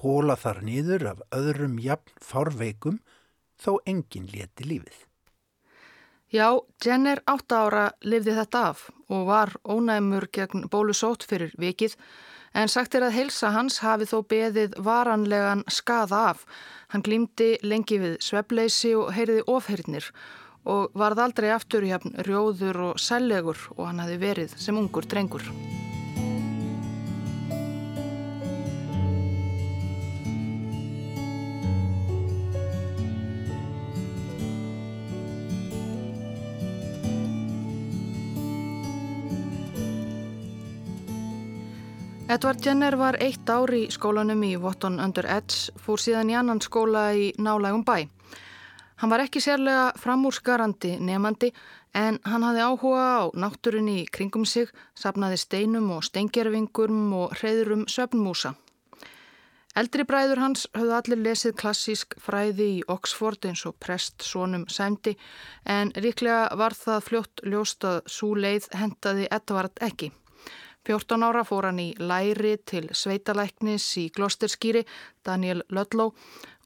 Hóla 0.03 0.37
þar 0.37 0.61
nýður 0.67 1.09
af 1.15 1.25
öðrum 1.33 1.79
jafn 1.81 2.21
fárveikum 2.21 3.01
þó 3.57 3.79
enginn 3.89 4.29
leti 4.29 4.67
lífið. 4.67 5.06
Já, 6.27 6.59
Jenner 6.83 7.21
átta 7.23 7.61
ára 7.63 7.83
lifði 8.03 8.33
þetta 8.35 8.63
af 8.73 8.87
og 9.07 9.29
var 9.29 9.53
ónæmur 9.63 10.27
gegn 10.35 10.65
bólusót 10.67 11.23
fyrir 11.23 11.53
vikið 11.55 11.95
en 12.51 12.67
sagt 12.67 12.97
er 12.99 13.05
að 13.07 13.15
heilsa 13.15 13.53
hans 13.55 13.79
hafi 13.79 14.09
þó 14.09 14.17
beðið 14.27 14.75
varanlegan 14.83 15.63
skaða 15.71 16.25
af. 16.33 16.43
Hann 16.91 17.05
glýmdi 17.07 17.53
lengi 17.63 18.01
við 18.03 18.19
svebleysi 18.27 18.91
og 18.99 19.13
heyriði 19.15 19.47
ofhyrnir 19.47 20.11
og 20.67 20.91
varð 20.99 21.23
aldrei 21.29 21.51
aftur 21.55 21.87
hjapn 21.87 22.19
rjóður 22.27 22.83
og 22.91 22.99
sellegur 22.99 23.69
og 23.77 23.85
hann 23.87 24.03
hafi 24.03 24.19
verið 24.19 24.59
sem 24.59 24.75
ungur 24.75 25.07
drengur. 25.07 25.47
Edvard 42.27 42.59
Jenner 42.59 42.97
var 42.99 43.15
eitt 43.23 43.47
ár 43.47 43.71
í 43.71 43.85
skólanum 43.87 44.41
í 44.43 44.57
Wotton 44.59 44.97
under 44.99 45.23
Edge, 45.31 45.71
fór 45.79 46.01
síðan 46.03 46.33
í 46.33 46.35
annan 46.35 46.59
skóla 46.59 47.05
í 47.15 47.29
nálægum 47.39 47.85
bæ. 47.87 48.09
Hann 48.99 49.13
var 49.13 49.23
ekki 49.23 49.39
sérlega 49.39 49.93
framúrskarandi 49.95 50.97
nefandi 50.99 51.53
en 51.95 52.19
hann 52.27 52.43
hafði 52.43 52.65
áhuga 52.67 53.05
á 53.07 53.23
náttúrunni 53.31 53.95
í 54.01 54.09
kringum 54.11 54.43
sig, 54.43 54.67
sapnaði 54.91 55.39
steinum 55.39 55.87
og 55.95 56.03
steingerfingurum 56.09 57.15
og 57.15 57.37
hreyðurum 57.39 57.87
söpnmúsa. 57.87 58.57
Eldri 59.79 60.03
bræður 60.03 60.43
hans 60.43 60.67
höfðu 60.75 60.99
allir 60.99 61.23
lesið 61.23 61.57
klassísk 61.63 62.19
fræði 62.19 62.71
í 62.75 62.85
Oxford 62.91 63.47
eins 63.47 63.63
og 63.69 63.79
prest 63.79 64.27
sonum 64.27 64.67
sæmdi 64.67 65.15
en 65.63 65.95
líklega 65.95 66.51
var 66.59 66.75
það 66.75 67.03
fljótt 67.07 67.47
ljóst 67.47 67.87
að 67.87 68.01
svo 68.11 68.35
leið 68.35 68.73
hendaði 68.75 69.31
Edvard 69.31 69.79
ekki. 69.79 70.11
14 70.87 71.23
ára 71.27 71.43
fór 71.43 71.65
hann 71.67 71.81
í 71.83 71.89
læri 71.99 72.53
til 72.63 72.85
sveitalæknis 72.95 73.85
í 73.99 74.05
Glosterskýri, 74.15 74.85
Daniel 75.25 75.65
Ludlow 75.67 76.13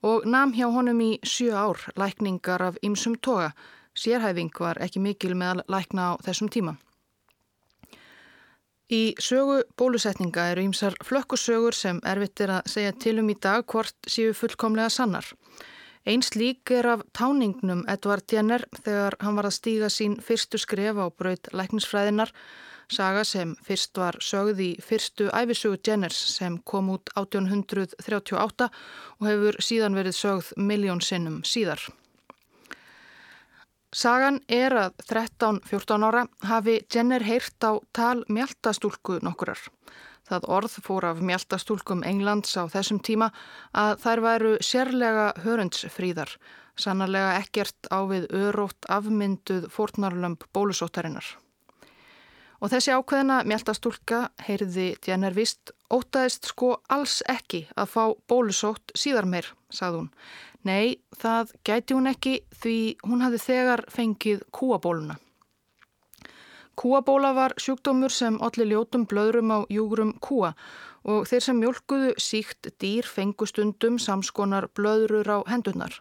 og 0.05 0.27
nam 0.29 0.53
hjá 0.53 0.67
honum 0.69 1.01
í 1.01 1.12
sjö 1.25 1.55
ár 1.57 1.81
lækningar 1.97 2.62
af 2.62 2.77
ymsum 2.86 3.17
toga. 3.17 3.51
Sérhæfing 3.97 4.53
var 4.60 4.77
ekki 4.81 5.01
mikil 5.01 5.34
með 5.36 5.65
lækna 5.67 6.13
á 6.13 6.21
þessum 6.21 6.53
tíma. 6.53 6.77
Í 8.91 9.15
sögu 9.23 9.62
bólusetninga 9.79 10.49
eru 10.51 10.67
ímsar 10.67 10.95
flökkusögur 11.07 11.73
sem 11.73 12.01
erfitt 12.05 12.41
er 12.43 12.57
að 12.60 12.71
segja 12.73 12.93
til 12.93 13.19
um 13.21 13.29
í 13.31 13.38
dag 13.39 13.65
hvort 13.65 13.95
séu 14.07 14.34
fullkomlega 14.38 14.89
sannar. 14.91 15.25
Eins 16.05 16.34
lík 16.36 16.73
er 16.75 16.88
af 16.95 17.05
táningnum 17.15 17.86
Edvard 17.89 18.25
Jenner 18.29 18.65
þegar 18.84 19.15
hann 19.21 19.38
var 19.38 19.47
að 19.47 19.57
stíga 19.57 19.89
sín 19.93 20.17
fyrstu 20.21 20.60
skref 20.60 20.97
á 20.97 21.07
braut 21.10 21.49
læknisfræðinar, 21.55 22.34
saga 22.91 23.23
sem 23.27 23.56
fyrst 23.63 23.97
var 23.97 24.17
sögð 24.23 24.62
í 24.65 24.69
fyrstu 24.84 25.30
æfisögu 25.32 25.80
Jenners 25.88 26.19
sem 26.36 26.60
kom 26.67 26.91
út 26.93 27.12
1838 27.15 28.69
og 29.19 29.27
hefur 29.27 29.60
síðan 29.63 29.97
verið 29.97 30.17
sögð 30.17 30.54
miljón 30.58 31.01
sinnum 31.01 31.41
síðar. 31.47 31.82
Sagan 33.91 34.39
er 34.47 34.71
að 34.86 35.01
13-14 35.10 36.06
ára 36.08 36.23
hafi 36.47 36.77
Jenner 36.93 37.23
heyrt 37.27 37.60
á 37.60 37.75
tal 37.91 38.23
mjöltastúlku 38.32 39.19
nokkurar. 39.19 39.60
Það 40.23 40.47
orð 40.56 40.77
fór 40.86 41.10
af 41.10 41.19
mjöltastúlkum 41.19 42.06
Englands 42.08 42.56
á 42.56 42.71
þessum 42.71 43.01
tíma 43.04 43.34
að 43.75 43.97
þær 44.06 44.23
væru 44.23 44.54
sérlega 44.63 45.27
hörundsfríðar, 45.43 46.32
sannarlega 46.80 47.36
ekkert 47.41 47.91
á 47.91 47.99
við 48.08 48.32
örótt 48.32 48.88
afmynduð 48.88 49.67
fórnarlömp 49.75 50.47
bólusóttarinnar. 50.56 51.27
Og 52.62 52.69
þessi 52.69 52.93
ákveðina 52.93 53.39
mjöltastúlka, 53.50 54.19
heyrði 54.45 54.91
Jenner 55.02 55.34
vist, 55.34 55.74
ótaðist 55.89 56.52
sko 56.52 56.76
alls 56.93 57.24
ekki 57.30 57.63
að 57.74 57.89
fá 57.89 58.04
bólusótt 58.30 58.93
síðar 58.93 59.26
meir, 59.26 59.50
sagði 59.74 60.04
hún. 60.04 60.12
Nei, 60.69 61.02
það 61.17 61.56
gæti 61.65 61.97
hún 61.97 62.12
ekki 62.12 62.36
því 62.62 62.78
hún 63.10 63.26
hafði 63.26 63.41
þegar 63.47 63.86
fengið 63.89 64.45
kúabóluna. 64.54 65.17
Kúabóla 66.78 67.34
var 67.36 67.58
sjúkdómur 67.60 68.13
sem 68.13 68.38
allir 68.45 68.69
ljótum 68.69 69.04
blöðrum 69.10 69.52
á 69.52 69.60
júgrum 69.69 70.13
kúa 70.21 70.54
og 71.02 71.26
þeir 71.30 71.43
sem 71.43 71.58
mjölkuðu 71.58 72.13
síkt 72.21 72.69
dýr 72.82 73.10
fengustundum 73.10 73.97
samskonar 74.00 74.69
blöðrur 74.78 75.28
á 75.34 75.38
hendunar. 75.50 75.97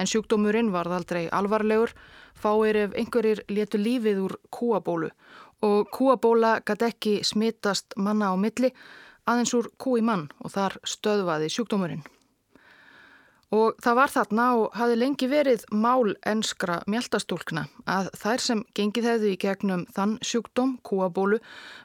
En 0.00 0.08
sjúkdómurinn 0.08 0.72
varð 0.72 0.96
aldrei 0.98 1.28
alvarlegur, 1.28 1.92
fáir 2.34 2.80
ef 2.80 2.96
einhverjir 2.96 3.44
letu 3.52 3.80
lífið 3.80 4.24
úr 4.24 4.36
kúabólu 4.48 5.12
og 5.62 5.88
kúabóla 5.94 6.58
gæti 6.66 6.88
ekki 6.88 7.14
smittast 7.26 7.96
manna 7.96 8.30
á 8.30 8.36
milli 8.38 8.72
aðeins 9.28 9.54
úr 9.58 9.68
kúi 9.80 10.04
mann 10.04 10.28
og 10.44 10.54
þar 10.54 10.78
stöðvaði 10.86 11.50
sjúkdómurinn. 11.52 12.06
Og 13.48 13.78
það 13.80 13.94
var 13.96 14.12
þarna 14.12 14.46
og 14.60 14.74
hafi 14.76 14.96
lengi 14.98 15.26
verið 15.30 15.62
mál 15.72 16.12
enskra 16.28 16.82
mjöltastúlkna 16.84 17.62
að 17.88 18.10
þær 18.20 18.42
sem 18.44 18.64
gengið 18.76 19.08
hefðu 19.08 19.30
í 19.32 19.38
gegnum 19.40 19.86
þann 19.96 20.18
sjúkdóm, 20.20 20.74
kúabólu, 20.84 21.38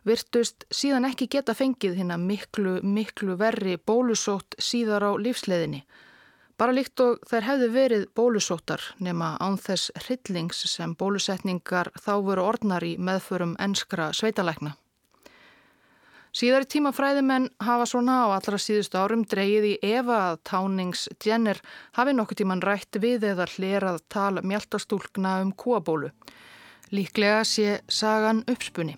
virtust 0.03 0.67
síðan 0.67 1.07
ekki 1.07 1.29
geta 1.31 1.55
fengið 1.55 1.95
hérna 2.01 2.19
miklu, 2.19 2.81
miklu 2.83 3.37
verri 3.39 3.77
bólusótt 3.79 4.59
síðar 4.59 5.07
á 5.07 5.11
lífsleðinni. 5.15 5.85
Bara 6.57 6.75
líkt 6.75 7.01
og 7.01 7.23
þær 7.25 7.47
hefðu 7.47 7.67
verið 7.73 8.05
bólusóttar 8.13 8.83
nema 9.01 9.33
án 9.41 9.57
þess 9.57 9.89
hryllings 10.05 10.61
sem 10.69 10.93
bólusetningar 10.93 11.89
þá 11.97 12.13
veru 12.27 12.45
orðnar 12.45 12.85
í 12.85 12.93
meðförum 13.01 13.55
enskra 13.63 14.11
sveitalækna. 14.13 14.75
Síðar 16.33 16.65
tímafræðimenn 16.65 17.51
hafa 17.61 17.85
svona 17.89 18.15
á 18.25 18.27
allra 18.33 18.57
síðustu 18.57 18.97
árum 18.97 19.21
dreyið 19.29 19.67
í 19.69 19.73
Eva 19.85 20.15
að 20.31 20.39
tánings 20.49 21.05
Jenner 21.21 21.59
hafi 21.93 22.15
nokkuð 22.17 22.39
tíman 22.41 22.63
rætt 22.65 22.97
við 23.01 23.27
eða 23.33 23.45
hlerað 23.53 24.01
tal 24.09 24.41
mjöltastúlkna 24.41 25.35
um 25.45 25.53
kúabólu. 25.53 26.09
Líklega 26.89 27.45
sé 27.45 27.79
sagan 27.85 28.41
uppspunni. 28.49 28.97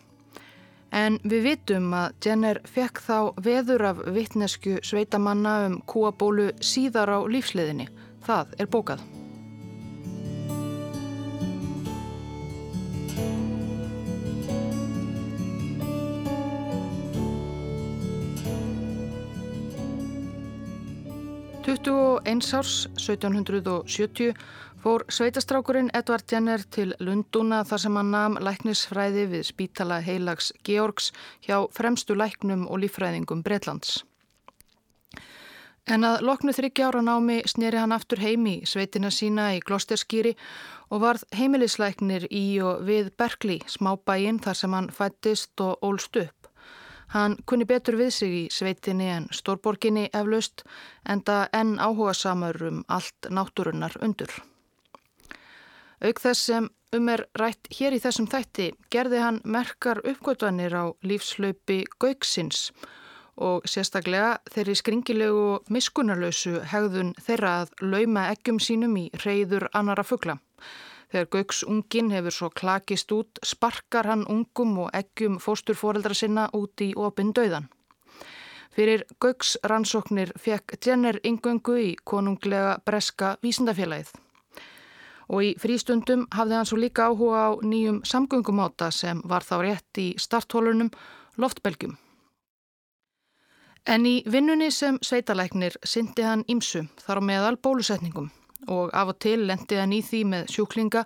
En 0.96 1.18
við 1.28 1.42
vitum 1.50 1.90
að 1.98 2.14
Jenner 2.24 2.62
fekk 2.72 3.02
þá 3.04 3.18
veður 3.44 3.84
af 3.90 4.00
vittnesku 4.16 4.78
sveitamanna 4.80 5.58
um 5.66 5.76
kúabólu 5.92 6.54
síðar 6.64 7.12
á 7.12 7.20
lífsliðinni. 7.28 7.90
Það 8.24 8.56
er 8.64 8.72
bókað. 8.72 9.04
21 21.66 22.54
árs 22.54 22.88
1770 22.96 24.34
fór 24.86 25.02
sveitastrákurinn 25.10 25.88
Edvard 25.98 26.30
Jenner 26.32 26.62
til 26.70 26.92
Lundúna 27.02 27.64
þar 27.66 27.82
sem 27.82 27.96
hann 27.98 28.12
nam 28.14 28.36
læknisfræði 28.38 29.24
við 29.32 29.48
spítala 29.48 29.98
heilags 30.06 30.52
Georgs 30.68 31.08
hjá 31.48 31.56
fremstu 31.74 32.14
læknum 32.14 32.68
og 32.70 32.84
lífræðingum 32.84 33.42
Breitlands. 33.42 34.04
En 35.90 36.06
að 36.06 36.22
loknu 36.30 36.54
þryggjára 36.54 37.02
námi 37.02 37.40
sneri 37.50 37.82
hann 37.82 37.98
aftur 37.98 38.22
heimi 38.22 38.60
sveitina 38.70 39.10
sína 39.10 39.50
í 39.58 39.66
Glosterskýri 39.66 40.38
og 40.94 41.02
varð 41.02 41.26
heimilisleiknir 41.34 42.30
í 42.30 42.46
og 42.62 42.86
við 42.86 43.10
Berkeley, 43.18 43.66
smábæinn 43.66 44.38
þar 44.38 44.62
sem 44.62 44.78
hann 44.78 44.94
fættist 44.94 45.66
og 45.66 45.82
ólst 45.82 46.22
upp. 46.28 46.50
Hann 47.18 47.40
kunni 47.50 47.66
betur 47.66 47.98
við 47.98 48.18
sig 48.22 48.42
í 48.44 48.48
sveitinni 48.54 49.10
en 49.18 49.32
stórborginni 49.34 50.12
eflaust 50.14 50.62
enda 51.10 51.48
enn 51.54 51.80
áhuga 51.80 52.14
samar 52.14 52.62
um 52.70 52.84
allt 52.86 53.34
náttúrunnar 53.34 53.98
undur. 54.02 54.44
Auk 56.04 56.20
þess 56.20 56.48
sem 56.50 56.70
um 56.96 57.10
er 57.12 57.26
rætt 57.40 57.70
hér 57.78 57.96
í 57.96 58.02
þessum 58.04 58.28
þætti 58.32 58.70
gerði 58.92 59.22
hann 59.24 59.42
merkar 59.44 60.02
uppgötvanir 60.04 60.76
á 60.76 60.86
lífslaupi 61.04 61.84
Gauksins 62.00 62.72
og 63.36 63.68
sérstaklega 63.68 64.38
þeirri 64.52 64.76
skringilegu 64.80 65.46
og 65.56 65.72
miskunarlausu 65.72 66.62
hegðun 66.72 67.14
þeirra 67.20 67.54
að 67.62 67.74
lauma 67.84 68.30
ekkjum 68.32 68.60
sínum 68.64 68.96
í 69.00 69.10
reyður 69.26 69.68
annara 69.76 70.04
fuggla. 70.08 70.38
Þegar 71.12 71.30
Gauks 71.32 71.64
ungin 71.64 72.12
hefur 72.12 72.36
svo 72.36 72.50
klakist 72.50 73.12
út, 73.16 73.40
sparkar 73.44 74.08
hann 74.10 74.26
ungum 74.32 74.78
og 74.86 74.92
eggjum 74.96 75.40
fósturforeldra 75.44 76.16
sinna 76.16 76.50
út 76.56 76.82
í 76.82 76.92
opin 76.96 77.32
döðan. 77.36 77.70
Fyrir 78.76 79.06
Gauks 79.24 79.56
rannsóknir 79.64 80.34
fekk 80.36 80.76
Jenner 80.84 81.20
yngöngu 81.24 81.78
í 81.80 81.96
konunglega 82.04 82.80
breska 82.84 83.36
vísindafélagið. 83.44 84.12
Og 85.30 85.44
í 85.44 85.52
frístundum 85.58 86.28
hafði 86.36 86.58
hann 86.60 86.70
svo 86.70 86.78
líka 86.78 87.10
áhuga 87.10 87.44
á 87.50 87.50
nýjum 87.66 88.02
samgöngumáta 88.06 88.92
sem 88.92 89.22
var 89.26 89.44
þá 89.44 89.56
rétt 89.64 90.02
í 90.02 90.08
starthólunum 90.22 90.92
loftbelgjum. 91.42 91.98
En 93.86 94.06
í 94.06 94.24
vinnunni 94.26 94.72
sem 94.74 94.98
sveitalæknir 95.02 95.78
syndi 95.86 96.26
hann 96.26 96.46
ímsu 96.50 96.88
þar 97.04 97.22
á 97.22 97.28
meðal 97.30 97.58
bólusetningum 97.62 98.32
og 98.68 98.90
af 98.98 99.12
og 99.14 99.20
til 99.22 99.46
lendi 99.46 99.78
hann 99.78 99.94
í 99.94 100.02
því 100.02 100.22
með 100.32 100.48
sjúklinga 100.56 101.04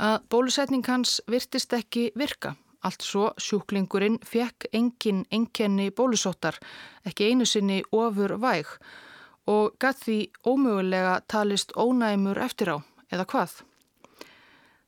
að 0.00 0.14
bólusetning 0.32 0.86
hans 0.88 1.20
virtist 1.28 1.72
ekki 1.76 2.10
virka. 2.16 2.54
Allt 2.82 3.04
svo 3.04 3.28
sjúklingurinn 3.38 4.16
fekk 4.26 4.66
engin 4.74 5.22
enkenni 5.30 5.90
bólusóttar, 5.94 6.56
ekki 7.06 7.28
einu 7.30 7.46
sinni 7.46 7.82
ofur 7.94 8.38
væg 8.42 8.66
og 9.46 9.76
gætt 9.82 10.00
því 10.06 10.16
ómögulega 10.46 11.20
talist 11.28 11.72
ónæmur 11.76 12.38
eftir 12.42 12.74
á, 12.74 12.76
eða 13.12 13.28
hvað? 13.28 13.60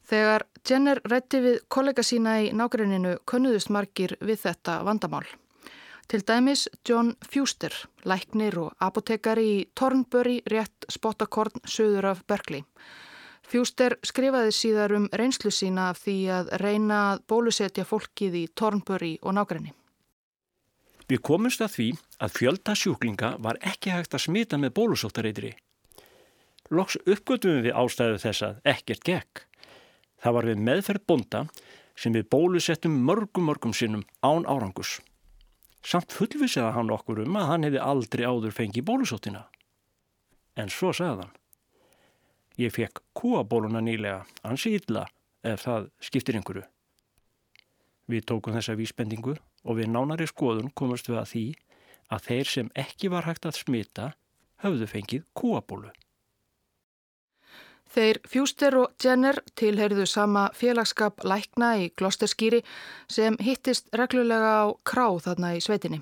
Þegar 0.04 0.44
Jenner 0.68 1.00
rætti 1.08 1.40
við 1.40 1.62
kollega 1.72 2.02
sína 2.04 2.38
í 2.44 2.50
nágreininu 2.52 3.16
könnuðust 3.28 3.70
margir 3.72 4.16
við 4.20 4.42
þetta 4.44 4.82
vandamál. 4.84 5.24
Til 6.08 6.20
dæmis 6.20 6.66
John 6.84 7.14
Fuster, 7.24 7.72
læknir 8.04 8.58
og 8.60 8.74
apotekari 8.84 9.46
í 9.54 9.62
Tornbury 9.72 10.42
rétt 10.52 10.84
spottakorn 10.92 11.64
söður 11.64 12.10
af 12.12 12.20
Berkeley. 12.28 12.64
Fuster 13.44 13.96
skrifaði 14.04 14.52
síðar 14.56 14.94
um 14.96 15.08
reynslu 15.12 15.52
sína 15.52 15.88
af 15.92 16.02
því 16.04 16.18
að 16.36 16.52
reyna 16.60 17.00
að 17.12 17.24
bólusetja 17.28 17.84
fólkið 17.88 18.36
í 18.40 18.44
Tornbury 18.56 19.14
og 19.22 19.36
nákrenni. 19.38 19.72
Við 21.08 21.20
komumst 21.20 21.60
að 21.64 21.74
því 21.76 21.88
að 22.24 22.36
fjölda 22.38 22.76
sjúklinga 22.80 23.34
var 23.44 23.60
ekki 23.60 23.92
hægt 23.92 24.16
að 24.16 24.24
smita 24.24 24.60
með 24.60 24.72
bólusóttareitri. 24.78 25.52
Loks 26.72 26.96
uppgötum 27.04 27.60
við 27.64 27.74
ástæðu 27.76 28.20
þess 28.22 28.44
að 28.46 28.60
ekkert 28.72 29.04
gekk. 29.04 29.42
Það 30.22 30.36
var 30.36 30.48
við 30.48 30.62
meðferð 30.64 31.06
bonda 31.06 31.42
sem 32.00 32.14
við 32.14 32.28
bólusettum 32.32 32.94
mörgum 33.04 33.50
mörgum 33.50 33.74
sinnum 33.76 34.06
án 34.24 34.46
árangus. 34.48 35.00
Samt 35.84 36.14
fullvisaði 36.16 36.72
hann 36.72 36.92
okkur 36.94 37.20
um 37.26 37.36
að 37.36 37.48
hann 37.50 37.66
hefði 37.66 37.82
aldrei 37.84 38.24
áður 38.24 38.56
fengið 38.56 38.86
bólusóttina. 38.88 39.42
En 40.56 40.72
svo 40.72 40.94
sagði 40.96 41.26
hann. 41.26 41.34
Ég 42.56 42.72
fekk 42.72 43.02
kúabóluna 43.18 43.82
nýlega, 43.82 44.22
ansi 44.46 44.76
illa 44.78 45.04
ef 45.44 45.66
það 45.66 45.90
skiptir 46.00 46.38
einhverju. 46.38 46.62
Við 48.08 48.24
tókum 48.30 48.54
þessa 48.56 48.76
vísbendingu 48.78 49.34
og 49.36 49.78
við 49.78 49.90
nánari 49.90 50.28
skoðun 50.30 50.72
komast 50.76 51.10
við 51.10 51.20
að 51.20 51.30
því 51.32 51.44
að 52.14 52.24
þeir 52.28 52.50
sem 52.54 52.72
ekki 52.78 53.10
var 53.12 53.28
hægt 53.28 53.48
að 53.48 53.58
smita 53.58 54.08
höfðu 54.64 54.88
fengið 54.88 55.28
kúabólu. 55.36 55.92
Þeir 57.90 58.18
Fjúster 58.26 58.74
og 58.78 58.94
Jenner 59.02 59.38
tilheyrðu 59.58 60.06
sama 60.08 60.48
félagskap 60.56 61.22
lækna 61.24 61.74
í 61.82 61.90
Glosterskýri 61.94 62.64
sem 63.08 63.36
hittist 63.40 63.92
reglulega 63.94 64.50
á 64.64 64.66
krá 64.82 65.06
þarna 65.22 65.54
í 65.58 65.62
sveitinni. 65.62 66.00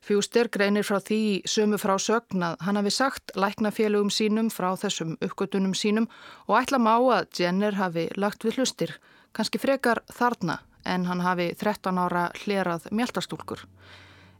Fjúster 0.00 0.48
greinir 0.48 0.86
frá 0.86 0.96
því 1.04 1.42
sömu 1.50 1.76
frá 1.80 1.96
sögn 2.00 2.42
að 2.42 2.62
hann 2.64 2.78
hafi 2.80 2.92
sagt 2.94 3.34
læknafélugum 3.36 4.08
sínum 4.10 4.48
frá 4.50 4.72
þessum 4.80 5.16
uppgötunum 5.20 5.74
sínum 5.76 6.08
og 6.46 6.56
ætla 6.62 6.80
má 6.80 6.94
að 6.96 7.28
Jenner 7.36 7.76
hafi 7.76 8.08
lagt 8.16 8.46
við 8.46 8.60
hlustir, 8.60 8.94
kannski 9.36 9.60
frekar 9.60 10.00
þarna 10.08 10.60
en 10.84 11.04
hann 11.06 11.20
hafi 11.20 11.50
13 11.54 12.00
ára 12.00 12.30
hlerað 12.40 12.88
mjöltastúlkur. 12.90 13.66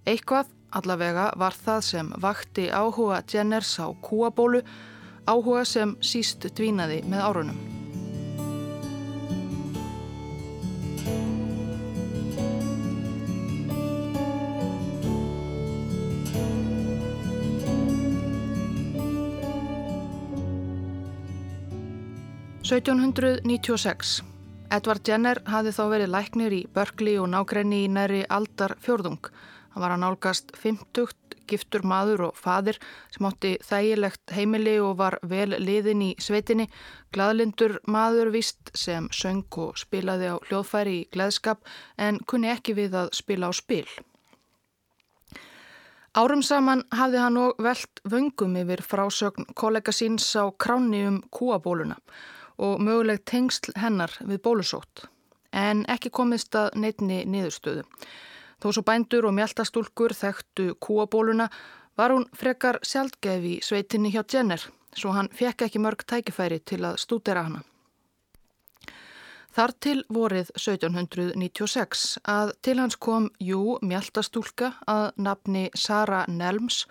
Eitthvað 0.09 0.49
allavega 0.73 1.29
var 1.37 1.53
það 1.53 1.81
sem 1.85 2.13
vakti 2.23 2.71
áhuga 2.73 3.21
Jenners 3.29 3.77
á 3.83 3.93
kúabólu 4.01 4.63
áhuga 5.31 5.65
sem 5.69 5.95
síst 6.03 6.49
dvínaði 6.59 7.03
með 7.07 7.27
árunum. 7.27 7.61
(1796). 22.71 24.21
Edvard 24.71 25.09
Jenner 25.09 25.41
hafði 25.51 25.73
þá 25.75 25.81
verið 25.91 26.13
læknir 26.15 26.55
í 26.55 26.61
Berkeley 26.71 27.17
og 27.19 27.33
nákrenni 27.33 27.81
í 27.87 27.89
næri 27.91 28.21
aldar 28.31 28.77
fjörðung. 28.79 29.33
Hann 29.75 29.83
var 29.83 29.97
að 29.97 30.05
nálgast 30.05 30.55
50 30.55 31.20
giftur 31.51 31.85
maður 31.87 32.27
og 32.29 32.39
fadir 32.39 32.79
sem 33.15 33.27
átti 33.29 33.57
þægilegt 33.67 34.35
heimili 34.37 34.77
og 34.81 34.97
var 35.01 35.19
vel 35.23 35.57
liðin 35.59 36.05
í 36.07 36.11
sveitinni, 36.23 36.69
gladlindur 37.15 37.79
maður 37.87 38.33
vist 38.35 38.73
sem 38.75 39.09
söng 39.13 39.47
og 39.59 39.79
spilaði 39.81 40.33
á 40.33 40.37
hljóðfæri 40.49 40.97
í 41.01 41.09
gleðskap 41.13 41.67
en 41.99 42.21
kunni 42.27 42.53
ekki 42.55 42.77
við 42.79 42.97
að 43.03 43.13
spila 43.19 43.51
á 43.51 43.53
spil. 43.55 43.87
Árum 46.19 46.43
saman 46.43 46.83
hafði 46.91 47.23
hann 47.23 47.39
og 47.39 47.61
veld 47.63 48.01
vöngum 48.03 48.57
yfir 48.59 48.81
frásögn 48.83 49.47
kollega 49.55 49.93
síns 49.95 50.27
á 50.35 50.51
kráni 50.51 51.05
um 51.07 51.21
kúabóluna 51.31 52.01
og 52.59 52.83
möguleg 52.83 53.23
tengsl 53.25 53.71
hennar 53.79 54.17
við 54.27 54.43
bólusótt 54.43 55.07
en 55.55 55.85
ekki 55.91 56.11
komist 56.15 56.55
að 56.55 56.75
neittni 56.83 57.23
niðurstöðu. 57.27 57.85
Þó 58.61 58.69
svo 58.73 58.85
bændur 58.85 59.29
og 59.29 59.37
mjöltastúlkur 59.37 60.13
þekktu 60.17 60.75
kúabóluna 60.85 61.49
var 61.97 62.13
hún 62.13 62.29
frekar 62.37 62.81
sjálfgef 62.85 63.45
í 63.45 63.55
sveitinni 63.65 64.13
hjá 64.13 64.23
Jenner 64.25 64.67
svo 64.97 65.13
hann 65.15 65.31
fekk 65.35 65.67
ekki 65.67 65.83
mörg 65.83 66.05
tækifæri 66.07 66.61
til 66.67 66.83
að 66.85 66.99
stúdera 67.03 67.45
hana. 67.47 67.63
Þar 69.51 69.73
til 69.83 69.97
vorið 70.15 70.53
1796 70.55 72.21
að 72.31 72.53
til 72.63 72.77
hans 72.79 72.97
kom 72.97 73.31
Jú 73.43 73.79
mjöltastúlka 73.83 74.77
að 74.87 75.09
nafni 75.19 75.65
Sara 75.75 76.23
Nelms 76.31 76.85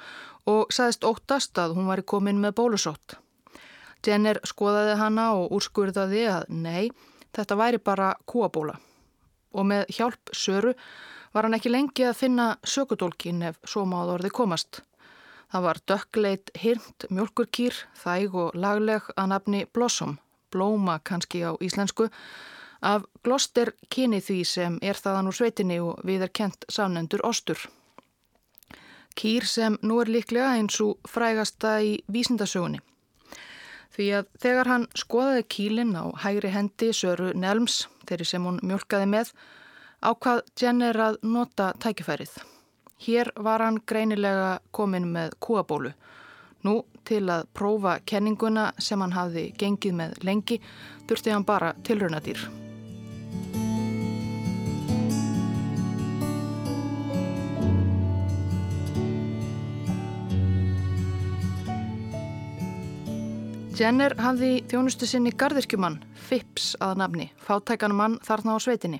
og 0.49 0.73
sagðist 0.75 1.07
óttast 1.07 1.61
að 1.61 1.77
hún 1.77 1.87
var 1.87 2.03
komin 2.03 2.41
með 2.43 2.57
bólusótt. 2.59 3.15
Jenner 4.05 4.41
skoðaði 4.47 4.97
hana 4.99 5.29
og 5.39 5.55
úrskurðaði 5.55 6.25
að 6.31 6.51
nei, 6.51 6.91
þetta 7.35 7.59
væri 7.59 7.79
bara 7.79 8.13
kúabóla 8.27 8.75
og 9.55 9.65
með 9.65 9.87
hjálp 9.95 10.29
Söru 10.35 10.75
var 11.33 11.45
hann 11.45 11.57
ekki 11.57 11.71
lengi 11.71 12.05
að 12.09 12.17
finna 12.19 12.47
sökudólkin 12.63 13.41
ef 13.51 13.59
svo 13.67 13.85
máð 13.85 14.15
orði 14.17 14.31
komast. 14.33 14.81
Það 15.49 15.65
var 15.65 15.79
dökkleit 15.89 16.51
hirnt 16.61 17.05
mjölkurkýr, 17.09 17.73
þæg 17.97 18.35
og 18.37 18.57
lagleg 18.57 19.07
að 19.15 19.31
nafni 19.31 19.63
Blossom, 19.73 20.19
blóma 20.53 20.99
kannski 21.03 21.41
á 21.41 21.57
íslensku, 21.57 22.09
af 22.81 23.05
gloster 23.25 23.73
kyni 23.89 24.21
því 24.21 24.39
sem 24.45 24.77
er 24.81 24.97
þaðan 24.97 25.31
úr 25.31 25.37
sveitinni 25.39 25.79
og 25.83 26.03
við 26.05 26.27
er 26.27 26.33
kent 26.33 26.69
sánendur 26.69 27.25
ostur. 27.25 27.57
Kýr 29.17 29.45
sem 29.49 29.75
nú 29.81 29.99
er 29.99 30.11
líklega 30.13 30.53
eins 30.55 30.77
og 30.85 31.01
frægasta 31.09 31.79
í 31.83 31.97
vísindasögunni. 32.07 32.79
Því 33.89 34.05
að 34.15 34.27
þegar 34.39 34.69
hann 34.69 34.85
skoðaði 34.95 35.45
kýlinn 35.51 35.97
á 35.97 36.07
hægri 36.23 36.53
hendi 36.53 36.93
Söru 36.95 37.33
Nelms, 37.35 37.87
þeirri 38.07 38.27
sem 38.29 38.45
hún 38.45 38.61
mjölkaði 38.63 39.09
með, 39.11 39.33
ákvað 40.01 40.41
Jenner 40.59 40.97
að 40.99 41.17
nota 41.23 41.73
tækifærið. 41.79 42.37
Hér 42.99 43.31
var 43.35 43.63
hann 43.63 43.79
greinilega 43.87 44.59
komin 44.71 45.07
með 45.11 45.35
kúabólu. 45.43 45.93
Nú 46.63 46.81
til 47.07 47.23
að 47.31 47.47
prófa 47.55 47.99
kenninguna 48.05 48.71
sem 48.79 48.99
hann 48.99 49.15
hafði 49.15 49.49
gengið 49.59 49.95
með 49.95 50.17
lengi 50.27 50.59
þurfti 51.07 51.31
hann 51.31 51.47
bara 51.47 51.73
tilrunadýr. 51.87 52.41
Jenner 63.79 64.11
hafði 64.19 64.57
þjónustu 64.67 65.07
sinni 65.07 65.31
gardirkjumann, 65.31 66.01
Phipps 66.27 66.73
að 66.83 66.97
nafni, 66.99 67.29
fátækan 67.39 67.95
mann 67.95 68.17
þarna 68.27 68.57
á 68.57 68.59
sveitinni. 68.59 68.99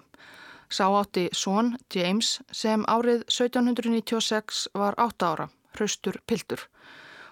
Sá 0.69 0.86
átti 0.93 1.25
són 1.34 1.71
James 1.89 2.36
sem 2.53 2.84
árið 2.86 3.23
1796 3.25 4.67
var 4.77 4.93
8 5.01 5.25
ára, 5.25 5.47
hraustur 5.73 6.19
piltur. 6.29 6.62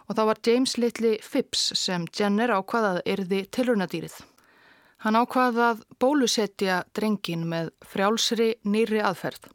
Og 0.09 0.17
það 0.17 0.29
var 0.29 0.39
James 0.47 0.73
litli 0.81 1.11
Phipps 1.21 1.67
sem 1.77 2.07
Jenner 2.17 2.55
ákvaðað 2.55 3.03
erði 3.05 3.43
tilrunadýrið. 3.53 4.15
Hann 5.05 5.19
ákvaðað 5.19 5.83
bólusetja 6.01 6.79
drengin 6.97 7.45
með 7.51 7.69
frjálsri 7.85 8.55
nýri 8.65 9.03
aðferð. 9.05 9.51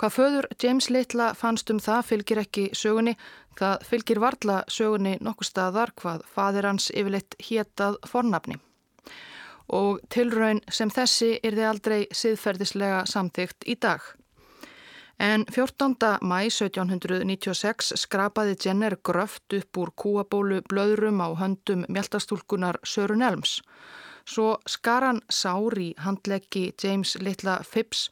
Hvað 0.00 0.16
föður 0.16 0.48
James 0.62 0.88
litla 0.88 1.34
fannst 1.36 1.68
um 1.74 1.82
það 1.82 2.08
fylgir 2.14 2.40
ekki 2.40 2.70
sögunni, 2.72 3.18
það 3.60 3.84
fylgir 3.90 4.22
varla 4.24 4.62
sögunni 4.72 5.18
nokkuð 5.20 5.50
staðar 5.50 5.92
hvað 6.00 6.24
fadir 6.32 6.70
hans 6.70 6.88
yfirleitt 6.94 7.36
hétað 7.50 8.00
fornafni 8.08 8.56
og 9.72 10.00
tilraun 10.10 10.60
sem 10.70 10.90
þessi 10.90 11.36
er 11.42 11.56
þið 11.56 11.68
aldrei 11.68 12.00
siðferðislega 12.10 13.04
samþygt 13.06 13.66
í 13.66 13.76
dag. 13.80 14.00
En 15.20 15.44
14. 15.52 15.96
mæ 16.24 16.38
1796 16.48 17.92
skrapaði 18.00 18.56
Jenner 18.64 18.96
gröft 19.04 19.52
upp 19.52 19.80
úr 19.82 19.90
kúabólu 19.92 20.62
blöðrum 20.64 21.20
á 21.20 21.28
höndum 21.36 21.84
mjöltastúlkunar 21.88 22.80
Sörun 22.84 23.22
Elms. 23.22 23.60
Svo 24.24 24.56
skar 24.66 25.04
hann 25.04 25.20
sár 25.28 25.76
í 25.76 25.90
handleggi 26.00 26.70
James 26.82 27.16
Little 27.20 27.58
Phipps 27.64 28.08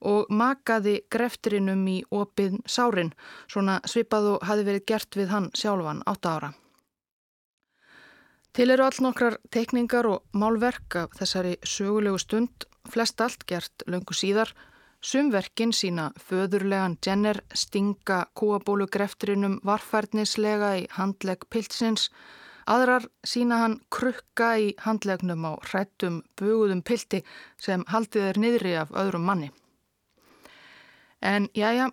og 0.00 0.26
makaði 0.30 1.00
grefturinnum 1.10 1.86
í 1.90 1.98
opið 2.10 2.58
sárin, 2.66 3.14
svona 3.46 3.78
svipað 3.86 4.32
og 4.34 4.48
hafi 4.50 4.66
verið 4.66 4.86
gert 4.90 5.18
við 5.18 5.30
hann 5.34 5.52
sjálfan 5.54 6.02
átta 6.06 6.34
ára. 6.38 6.52
Til 8.58 8.72
eru 8.74 8.82
all 8.82 8.96
nokkrar 9.04 9.36
teikningar 9.54 10.06
og 10.10 10.32
málverk 10.34 10.96
af 10.98 11.12
þessari 11.14 11.52
sögulegu 11.62 12.18
stund, 12.18 12.64
flest 12.90 13.20
allt 13.22 13.44
gert 13.46 13.84
löngu 13.86 14.16
síðar. 14.18 14.50
Sumverkin 14.98 15.70
sína 15.70 16.08
föðurlegan 16.18 16.96
Jenner 17.06 17.38
stinga 17.54 18.16
kúabólugrefturinum 18.34 19.60
varfærnislega 19.62 20.72
í 20.80 20.88
handleg 20.96 21.46
pilsins. 21.54 22.08
Aðrar 22.66 23.06
sína 23.22 23.60
hann 23.62 23.76
krukka 23.94 24.48
í 24.58 24.72
handlegnum 24.82 25.46
á 25.46 25.54
hrættum 25.68 26.24
buguðum 26.34 26.80
pilti 26.82 27.20
sem 27.62 27.84
haldið 27.86 28.26
er 28.32 28.40
niðri 28.42 28.72
af 28.80 28.90
öðrum 28.90 29.28
manni. 29.30 29.52
En 31.22 31.46
jájá, 31.54 31.92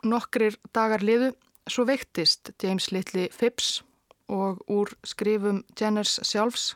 nokkrir 0.00 0.56
dagar 0.72 1.04
liðu, 1.04 1.34
svo 1.68 1.84
veiktist 1.84 2.54
James 2.56 2.88
Little 2.88 3.28
Phipps 3.36 3.82
og 4.28 4.62
úr 4.70 4.92
skrifum 5.06 5.62
Jenners 5.78 6.18
sjálfs. 6.22 6.74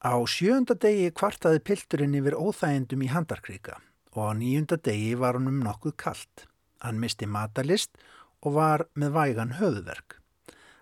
Á 0.00 0.16
sjönda 0.24 0.76
degi 0.80 1.10
kvartaði 1.12 1.60
pilturinn 1.64 2.16
yfir 2.16 2.36
óþægendum 2.38 3.04
í 3.04 3.10
handarkríka 3.12 3.76
og 4.16 4.22
á 4.26 4.32
nýjunda 4.34 4.80
degi 4.80 5.14
var 5.18 5.36
hann 5.36 5.50
um 5.50 5.60
nokkuð 5.64 5.96
kallt. 5.96 6.46
Hann 6.80 7.00
misti 7.00 7.28
matalist 7.28 7.92
og 8.40 8.56
var 8.56 8.86
með 8.96 9.14
vægan 9.16 9.56
höfuverk. 9.60 10.16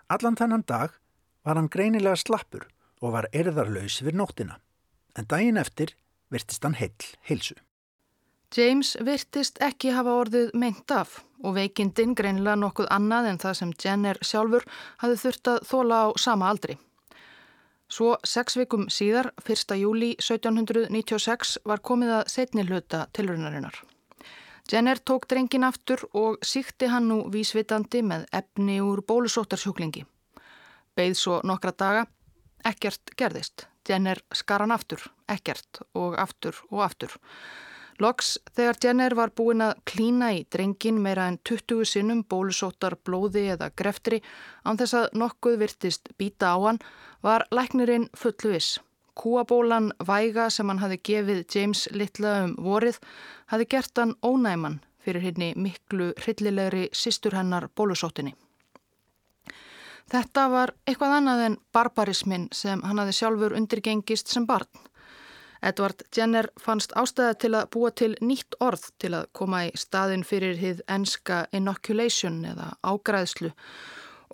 Allan 0.09 0.39
þennan 0.39 0.65
dag 0.67 0.95
var 1.45 1.59
hann 1.59 1.69
greinilega 1.69 2.17
slappur 2.17 2.69
og 3.03 3.15
var 3.15 3.29
erðarlaus 3.33 4.01
við 4.03 4.19
nóttina. 4.21 4.59
En 5.19 5.27
daginn 5.27 5.59
eftir 5.59 5.95
virtist 6.31 6.63
hann 6.63 6.79
heil, 6.79 6.95
heilsu. 7.27 7.59
James 8.57 8.97
virtist 9.05 9.59
ekki 9.61 9.91
hafa 9.93 10.15
orðið 10.23 10.55
meint 10.57 10.91
af 10.91 11.19
og 11.45 11.55
veikindin 11.59 12.15
greinlega 12.19 12.57
nokkuð 12.57 12.89
annað 12.91 13.29
en 13.31 13.41
það 13.43 13.57
sem 13.61 13.73
Jenner 13.85 14.21
sjálfur 14.25 14.65
hafði 15.03 15.19
þurft 15.23 15.51
að 15.53 15.59
þóla 15.71 15.99
á 16.03 16.07
sama 16.17 16.49
aldri. 16.49 16.79
Svo 17.89 18.17
sex 18.25 18.57
vikum 18.59 18.89
síðar, 18.93 19.31
1. 19.45 19.77
júli 19.81 20.11
1796, 20.21 21.59
var 21.65 21.81
komið 21.81 22.15
að 22.19 22.27
setni 22.35 22.65
hluta 22.69 23.07
tilrunarinnar. 23.17 23.79
Jenner 24.69 25.01
tók 25.01 25.25
drengin 25.29 25.65
aftur 25.65 26.05
og 26.13 26.37
síkti 26.45 26.91
hann 26.93 27.09
nú 27.09 27.23
vísvitandi 27.33 28.03
með 28.05 28.27
efni 28.33 28.83
úr 28.85 29.01
bólusóttarsjúklingi. 29.09 30.05
Beigð 30.97 31.17
svo 31.17 31.41
nokkra 31.45 31.73
daga 31.73 32.05
Ekkert 32.67 33.15
gerðist. 33.17 33.67
Jenner 33.89 34.19
skar 34.35 34.65
hann 34.65 34.75
aftur, 34.75 35.01
ekkert 35.31 35.81
og 35.97 36.19
aftur 36.21 36.57
og 36.71 36.83
aftur. 36.85 37.15
Loks 37.99 38.37
þegar 38.55 38.77
Jenner 38.85 39.15
var 39.19 39.33
búin 39.35 39.63
að 39.65 39.81
klína 39.91 40.29
í 40.37 40.45
drengin 40.55 41.01
meira 41.03 41.25
en 41.27 41.39
20 41.49 41.89
sinnum 41.91 42.21
bólusóttar 42.31 42.95
blóði 43.03 43.49
eða 43.55 43.73
greftri 43.75 44.21
án 44.63 44.79
þess 44.79 44.95
að 44.95 45.17
nokkuð 45.19 45.57
virtist 45.65 46.13
býta 46.19 46.53
á 46.55 46.59
hann 46.63 46.79
var 47.27 47.49
læknirinn 47.51 48.07
fullu 48.15 48.55
viss. 48.55 48.79
Kúabólan 49.19 49.91
væga 49.99 50.47
sem 50.51 50.69
hann 50.71 50.79
hafi 50.79 51.01
gefið 51.03 51.43
James 51.55 51.89
litla 51.91 52.37
um 52.45 52.53
vorið 52.63 53.01
hafi 53.51 53.67
gert 53.67 53.99
hann 53.99 54.15
ónæman 54.23 54.79
fyrir 55.03 55.25
henni 55.25 55.55
miklu 55.57 56.13
hryllilegri 56.23 56.89
sístur 56.95 57.35
hennar 57.35 57.67
bólusóttinni. 57.75 58.37
Þetta 60.09 60.47
var 60.49 60.73
eitthvað 60.87 61.17
annað 61.19 61.43
en 61.49 61.59
barbarismin 61.75 62.47
sem 62.55 62.81
hann 62.87 63.03
hafi 63.03 63.17
sjálfur 63.19 63.59
undirgengist 63.59 64.31
sem 64.31 64.47
barn. 64.47 64.71
Edvard 65.63 66.05
Jenner 66.17 66.49
fannst 66.61 66.93
ástæða 66.97 67.35
til 67.43 67.55
að 67.59 67.71
búa 67.75 67.91
til 67.91 68.13
nýtt 68.23 68.59
orð 68.63 68.91
til 69.03 69.15
að 69.19 69.31
koma 69.33 69.65
í 69.67 69.73
staðin 69.75 70.25
fyrir 70.27 70.59
hið 70.61 70.83
enska 70.89 71.47
inoculation 71.53 72.45
eða 72.47 72.73
ágræðslu 72.87 73.51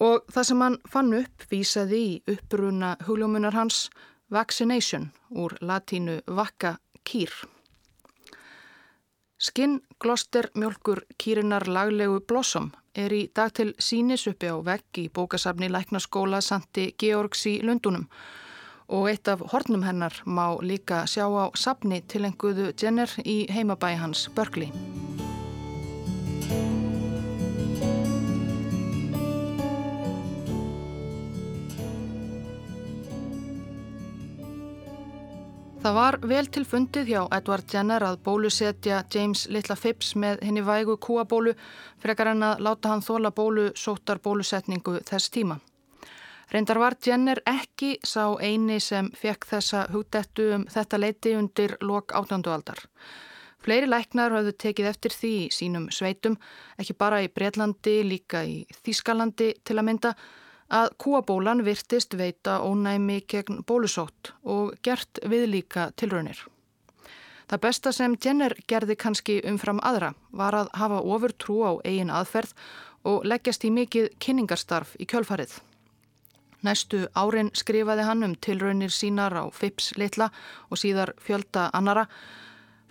og 0.05 0.27
það 0.35 0.49
sem 0.49 0.63
hann 0.65 0.79
fann 0.91 1.15
upp 1.17 1.47
vísaði 1.51 2.01
í 2.05 2.15
uppruna 2.35 2.97
hugljómunar 3.07 3.57
hans 3.57 3.89
vaccination 4.31 5.11
úr 5.31 5.57
latínu 5.61 6.21
vakka 6.27 6.77
kýr. 7.05 7.31
Skinn 9.39 9.81
gloster 10.01 10.49
mjölkur 10.55 11.05
kýrinar 11.21 11.67
laglegu 11.69 12.21
blossom 12.29 12.71
er 12.95 13.13
í 13.13 13.27
dag 13.35 13.53
til 13.53 13.75
sínis 13.79 14.27
uppi 14.31 14.49
á 14.49 14.57
vegg 14.65 15.01
í 15.03 15.09
bókasafni 15.09 15.69
Læknaskóla 15.69 16.41
Santi 16.41 16.93
Georgs 16.99 17.47
í 17.51 17.59
Lundunum 17.63 18.07
og 18.89 19.09
eitt 19.11 19.29
af 19.29 19.45
hornum 19.53 19.83
hennar 19.83 20.23
má 20.27 20.59
líka 20.61 21.05
sjá 21.07 21.25
á 21.25 21.47
sapni 21.57 22.03
tilenguðu 22.09 22.73
Jenner 22.81 23.11
í 23.25 23.47
heimabæi 23.51 23.97
hans 23.97 24.29
Berkeley. 24.35 24.73
Það 35.85 35.97
var 35.99 36.17
vel 36.25 36.47
til 36.49 36.63
fundið 36.65 37.11
hjá 37.13 37.19
Edward 37.37 37.69
Jenner 37.69 38.01
að 38.07 38.23
bólusetja 38.25 39.03
James 39.13 39.43
Little 39.53 39.77
Phipps 39.77 40.15
með 40.17 40.41
henni 40.41 40.63
vægu 40.65 40.97
kúabólu 40.97 41.53
frekar 42.01 42.31
en 42.33 42.41
að 42.47 42.65
láta 42.65 42.89
hann 42.89 43.05
þóla 43.05 43.35
bólu 43.37 43.67
sóttar 43.77 44.23
bólusetningu 44.25 45.03
þess 45.05 45.29
tíma. 45.29 45.59
Reyndar 46.53 46.79
var 46.79 46.97
Jenner 47.07 47.41
ekki 47.47 47.99
sá 48.05 48.35
eini 48.41 48.81
sem 48.81 49.11
fekk 49.17 49.47
þessa 49.49 49.87
hugdettu 49.93 50.51
um 50.57 50.67
þetta 50.71 51.01
leiti 51.01 51.35
undir 51.39 51.77
lok 51.81 52.13
átjöndu 52.13 52.53
aldar. 52.53 52.81
Fleiri 53.65 53.89
læknar 53.89 54.35
hafðu 54.37 54.53
tekið 54.61 54.89
eftir 54.91 55.15
því 55.17 55.33
í 55.41 55.51
sínum 55.57 55.89
sveitum, 55.89 56.37
ekki 56.77 56.97
bara 57.01 57.23
í 57.25 57.31
Breitlandi, 57.33 58.03
líka 58.05 58.45
í 58.45 58.67
Þískalandi 58.85 59.55
til 59.65 59.79
að 59.79 59.87
mynda, 59.89 60.15
að 60.69 60.91
kúabólan 61.01 61.63
virtist 61.65 62.17
veita 62.19 62.59
ónæmi 62.61 63.23
gegn 63.29 63.63
bólusótt 63.65 64.35
og 64.43 64.75
gert 64.85 65.21
við 65.25 65.49
líka 65.49 65.91
tilraunir. 65.97 66.37
Það 67.49 67.61
besta 67.61 67.93
sem 67.93 68.17
Jenner 68.21 68.55
gerði 68.69 68.97
kannski 68.97 69.41
umfram 69.49 69.81
aðra 69.85 70.15
var 70.33 70.57
að 70.57 70.73
hafa 70.81 71.01
ofur 71.01 71.33
trú 71.33 71.61
á 71.65 71.73
eigin 71.85 72.13
aðferð 72.13 72.53
og 73.05 73.25
leggjast 73.29 73.65
í 73.65 73.71
mikið 73.73 74.11
kynningarstarf 74.21 74.97
í 75.01 75.09
kjölfarið. 75.09 75.61
Næstu 76.65 77.05
árin 77.13 77.51
skrifaði 77.53 78.07
hann 78.09 78.25
um 78.25 78.35
tilraunir 78.41 78.93
sínar 78.93 79.37
á 79.37 79.45
FIPS 79.53 79.93
litla 80.01 80.31
og 80.71 80.81
síðar 80.81 81.13
fjölda 81.21 81.69
annara. 81.77 82.07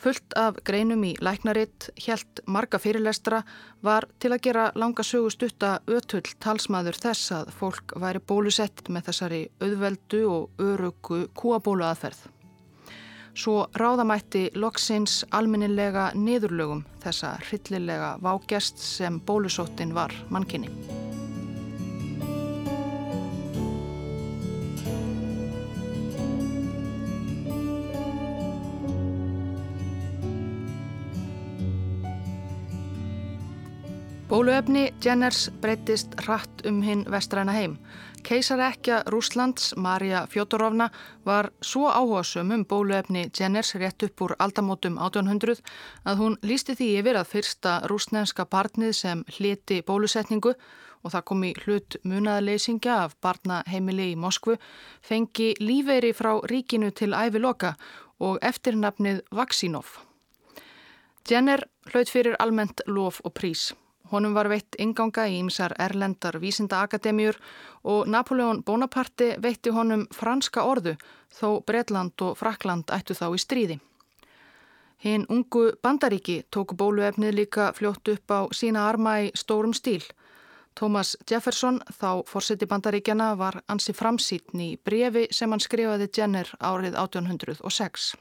Fullt 0.04 0.36
af 0.36 0.58
greinum 0.68 1.04
í 1.08 1.14
læknaritt, 1.24 1.88
helt 2.06 2.42
marga 2.46 2.78
fyrirlestra, 2.78 3.40
var 3.82 4.06
til 4.20 4.34
að 4.36 4.44
gera 4.44 4.66
langa 4.76 5.04
sögustutta 5.08 5.78
ötull 5.88 6.28
talsmaður 6.44 7.00
þess 7.06 7.32
að 7.32 7.54
fólk 7.56 7.96
væri 8.04 8.20
bólusett 8.20 8.84
með 8.90 9.08
þessari 9.10 9.42
auðveldu 9.64 10.24
og 10.28 10.66
örugu 10.66 11.22
kúabólu 11.40 11.88
aðferð. 11.88 12.26
Svo 13.34 13.64
ráðamætti 13.80 14.50
loksins 14.60 15.24
alminnilega 15.34 16.12
niðurlögum 16.14 16.84
þessa 17.02 17.38
hryllilega 17.48 18.18
vágjast 18.22 18.84
sem 18.84 19.18
bólusóttin 19.24 19.96
var 19.96 20.14
mannkinni. 20.30 21.03
Bóluefni 34.34 34.94
Jenners 35.06 35.52
breytist 35.62 36.16
hratt 36.26 36.64
um 36.66 36.80
hinn 36.82 37.04
vestræna 37.06 37.54
heim. 37.54 37.76
Keisarekja 38.26 39.04
Rúslands, 39.06 39.76
Marja 39.78 40.24
Fjótorovna, 40.26 40.88
var 41.26 41.52
svo 41.62 41.92
áhugasum 41.92 42.50
um 42.52 42.64
bóluefni 42.66 43.28
Jenners 43.40 43.76
rétt 43.76 44.04
upp 44.04 44.22
úr 44.22 44.34
aldamótum 44.40 44.98
1800 44.98 45.62
að 46.06 46.18
hún 46.18 46.38
lísti 46.42 46.74
því 46.74 46.88
yfir 47.02 47.20
að 47.20 47.30
fyrsta 47.30 47.76
rúsnenska 47.92 48.48
barnið 48.50 48.96
sem 49.02 49.22
hliti 49.38 49.84
bólusetningu 49.86 50.56
og 51.04 51.14
það 51.14 51.26
kom 51.30 51.44
í 51.44 51.54
hlut 51.66 52.00
munaðleysingja 52.04 52.98
af 53.04 53.14
barnaheimili 53.22 54.16
í 54.16 54.18
Moskvu, 54.18 54.58
fengi 55.02 55.54
lífeyri 55.60 56.10
frá 56.18 56.40
ríkinu 56.50 56.90
til 56.90 57.14
æviloka 57.14 57.76
og 58.18 58.42
eftirnafnið 58.42 59.22
Vaksinov. 59.30 60.00
Jenner 61.30 61.68
hlaut 61.94 62.10
fyrir 62.10 62.36
almennt 62.40 62.82
lof 62.88 63.22
og 63.24 63.38
prís. 63.38 63.76
Honum 64.14 64.36
var 64.38 64.46
veitt 64.46 64.76
inganga 64.78 65.24
í 65.26 65.40
ymsar 65.42 65.74
erlendar 65.82 66.36
vísindaakademjur 66.38 67.40
og 67.90 68.10
Napoleon 68.14 68.60
Bonaparte 68.62 69.32
veitti 69.42 69.72
honum 69.74 70.04
franska 70.14 70.62
orðu 70.70 70.94
þó 71.34 71.64
Bretland 71.66 72.22
og 72.22 72.36
Frakland 72.38 72.94
ættu 72.94 73.18
þá 73.18 73.32
í 73.34 73.40
stríði. 73.42 73.78
Hinn 75.04 75.26
ungu 75.34 75.72
bandaríki 75.82 76.44
tóku 76.54 76.78
bóluefnið 76.78 77.34
líka 77.40 77.72
fljótt 77.74 78.12
upp 78.14 78.36
á 78.38 78.40
sína 78.54 78.86
arma 78.92 79.16
í 79.24 79.32
stórum 79.34 79.74
stíl. 79.74 80.06
Thomas 80.78 81.16
Jefferson, 81.30 81.82
þá 81.90 82.22
fórseti 82.30 82.70
bandaríkjana, 82.70 83.34
var 83.38 83.60
ansi 83.70 83.94
framsýtn 83.98 84.62
í 84.62 84.70
brefi 84.78 85.26
sem 85.34 85.50
hann 85.50 85.62
skrifaði 85.62 86.08
Jenner 86.14 86.54
árið 86.62 86.96
1806. 87.02 88.14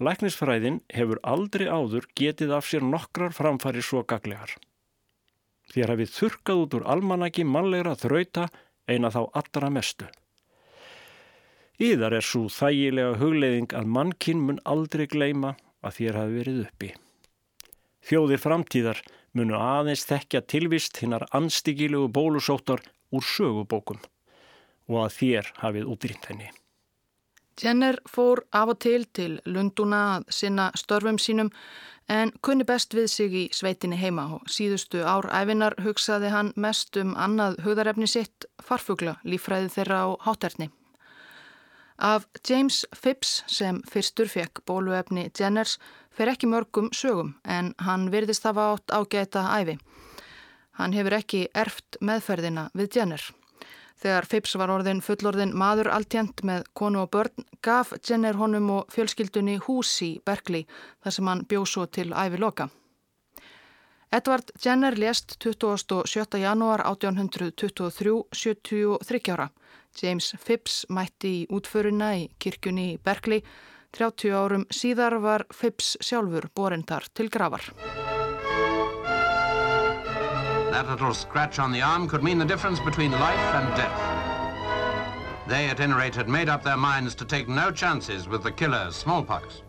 Læknisfræðin 0.00 0.80
hefur 0.96 1.20
aldrei 1.22 1.68
áður 1.68 2.08
getið 2.16 2.56
af 2.56 2.68
sér 2.72 2.84
nokkrar 2.84 3.36
framfæri 3.36 3.84
svo 3.84 4.02
gaglegar 4.08 4.56
þér 5.74 5.94
hafið 5.94 6.14
þurkað 6.16 6.62
út 6.64 6.76
úr 6.78 6.88
almanaki 6.94 7.44
mannlegra 7.46 7.96
þrauta 7.98 8.48
eina 8.90 9.10
þá 9.14 9.22
allra 9.38 9.70
mestu. 9.70 10.08
Íðar 11.80 12.18
er 12.18 12.26
svo 12.26 12.48
þægilega 12.52 13.16
hugleiðing 13.20 13.72
að 13.78 13.92
mannkinn 13.94 14.42
mun 14.44 14.60
aldrei 14.68 15.06
gleima 15.08 15.54
að 15.80 15.96
þér 15.96 16.18
hafi 16.20 16.36
verið 16.40 16.62
uppi. 16.66 16.90
Þjóðir 18.04 18.42
framtíðar 18.42 19.00
munu 19.36 19.56
aðeins 19.56 20.04
þekkja 20.08 20.42
tilvist 20.50 21.00
hinnar 21.00 21.24
anstíkilegu 21.36 22.10
bólusóttar 22.12 22.82
úr 23.14 23.24
sögubókum 23.24 24.00
og 24.90 25.04
að 25.04 25.14
þér 25.18 25.52
hafið 25.62 25.92
útrýnt 25.94 26.28
henni. 26.28 26.50
Jenner 27.60 27.98
fór 28.08 28.42
af 28.56 28.72
og 28.72 28.78
til 28.80 29.04
til 29.12 29.38
Lunduna 29.44 30.00
að 30.16 30.28
sinna 30.32 30.70
störfum 30.78 31.18
sínum 31.20 31.50
en 32.10 32.32
kunni 32.42 32.66
best 32.66 32.94
við 32.96 33.06
sig 33.12 33.34
í 33.38 33.44
sveitinni 33.54 33.98
heima 34.00 34.26
og 34.36 34.50
síðustu 34.50 35.04
ár 35.06 35.28
æfinar 35.30 35.76
hugsaði 35.84 36.32
hann 36.34 36.52
mest 36.56 36.98
um 36.98 37.14
annað 37.14 37.60
hugðarefni 37.64 38.08
sitt, 38.10 38.46
farfugla, 38.58 39.16
lífræði 39.24 39.70
þeirra 39.76 40.02
á 40.04 40.08
hátterni. 40.26 40.70
Af 42.00 42.26
James 42.48 42.86
Phipps 42.96 43.42
sem 43.46 43.82
fyrstur 43.86 44.28
fekk 44.32 44.62
bóluefni 44.66 45.28
Jenners 45.38 45.76
fer 46.10 46.32
ekki 46.32 46.48
mörgum 46.48 46.88
sögum 46.96 47.34
en 47.44 47.74
hann 47.84 48.08
virðist 48.10 48.48
hafa 48.48 48.72
átt 48.72 48.94
ágæta 48.96 49.44
æfi. 49.60 49.76
Hann 50.80 50.96
hefur 50.96 51.18
ekki 51.20 51.44
erft 51.54 52.00
meðferðina 52.00 52.70
við 52.74 52.96
Jenner. 52.96 53.22
Þegar 54.00 54.26
Phipps 54.26 54.54
var 54.56 54.72
orðin 54.72 55.02
fullorðin 55.04 55.52
maður 55.56 55.90
alltjent 55.92 56.40
með 56.46 56.64
konu 56.72 57.02
og 57.02 57.10
börn 57.12 57.44
gaf 57.60 57.92
Jenner 58.00 58.38
honum 58.40 58.70
og 58.78 58.92
fjölskyldunni 58.94 59.58
hús 59.66 59.92
í 60.06 60.14
Berkeley 60.24 60.64
þar 61.04 61.16
sem 61.16 61.28
hann 61.28 61.46
bjóð 61.48 61.66
svo 61.68 61.86
til 61.86 62.08
æfi 62.16 62.40
loka. 62.40 62.70
Edvard 64.10 64.50
Jenner 64.64 64.96
lést 64.98 65.36
27. 65.38 66.40
janúar 66.40 66.82
1823, 66.88 68.24
73 68.32 69.34
ára. 69.36 69.50
James 70.02 70.32
Phipps 70.38 70.84
mætti 70.88 71.34
í 71.42 71.46
útföruna 71.50 72.14
í 72.18 72.28
kirkjunni 72.42 72.94
í 72.94 72.98
Berkeley. 73.04 73.44
30 73.94 74.34
árum 74.34 74.66
síðar 74.70 75.18
var 75.22 75.46
Phipps 75.54 75.96
sjálfur 76.00 76.48
borindar 76.54 77.06
til 77.14 77.30
gravar. 77.30 77.70
That 80.70 80.88
little 80.88 81.14
scratch 81.14 81.58
on 81.58 81.72
the 81.72 81.82
arm 81.82 82.06
could 82.08 82.22
mean 82.22 82.38
the 82.38 82.44
difference 82.44 82.78
between 82.78 83.10
life 83.10 83.54
and 83.58 83.66
death. 83.76 84.00
They 85.48 85.66
at 85.66 85.80
any 85.80 85.94
rate 85.94 86.14
had 86.14 86.28
made 86.28 86.48
up 86.48 86.62
their 86.62 86.76
minds 86.76 87.14
to 87.16 87.24
take 87.24 87.48
no 87.48 87.72
chances 87.72 88.28
with 88.28 88.42
the 88.42 88.52
killer 88.52 88.92
smallpox. 88.92 89.62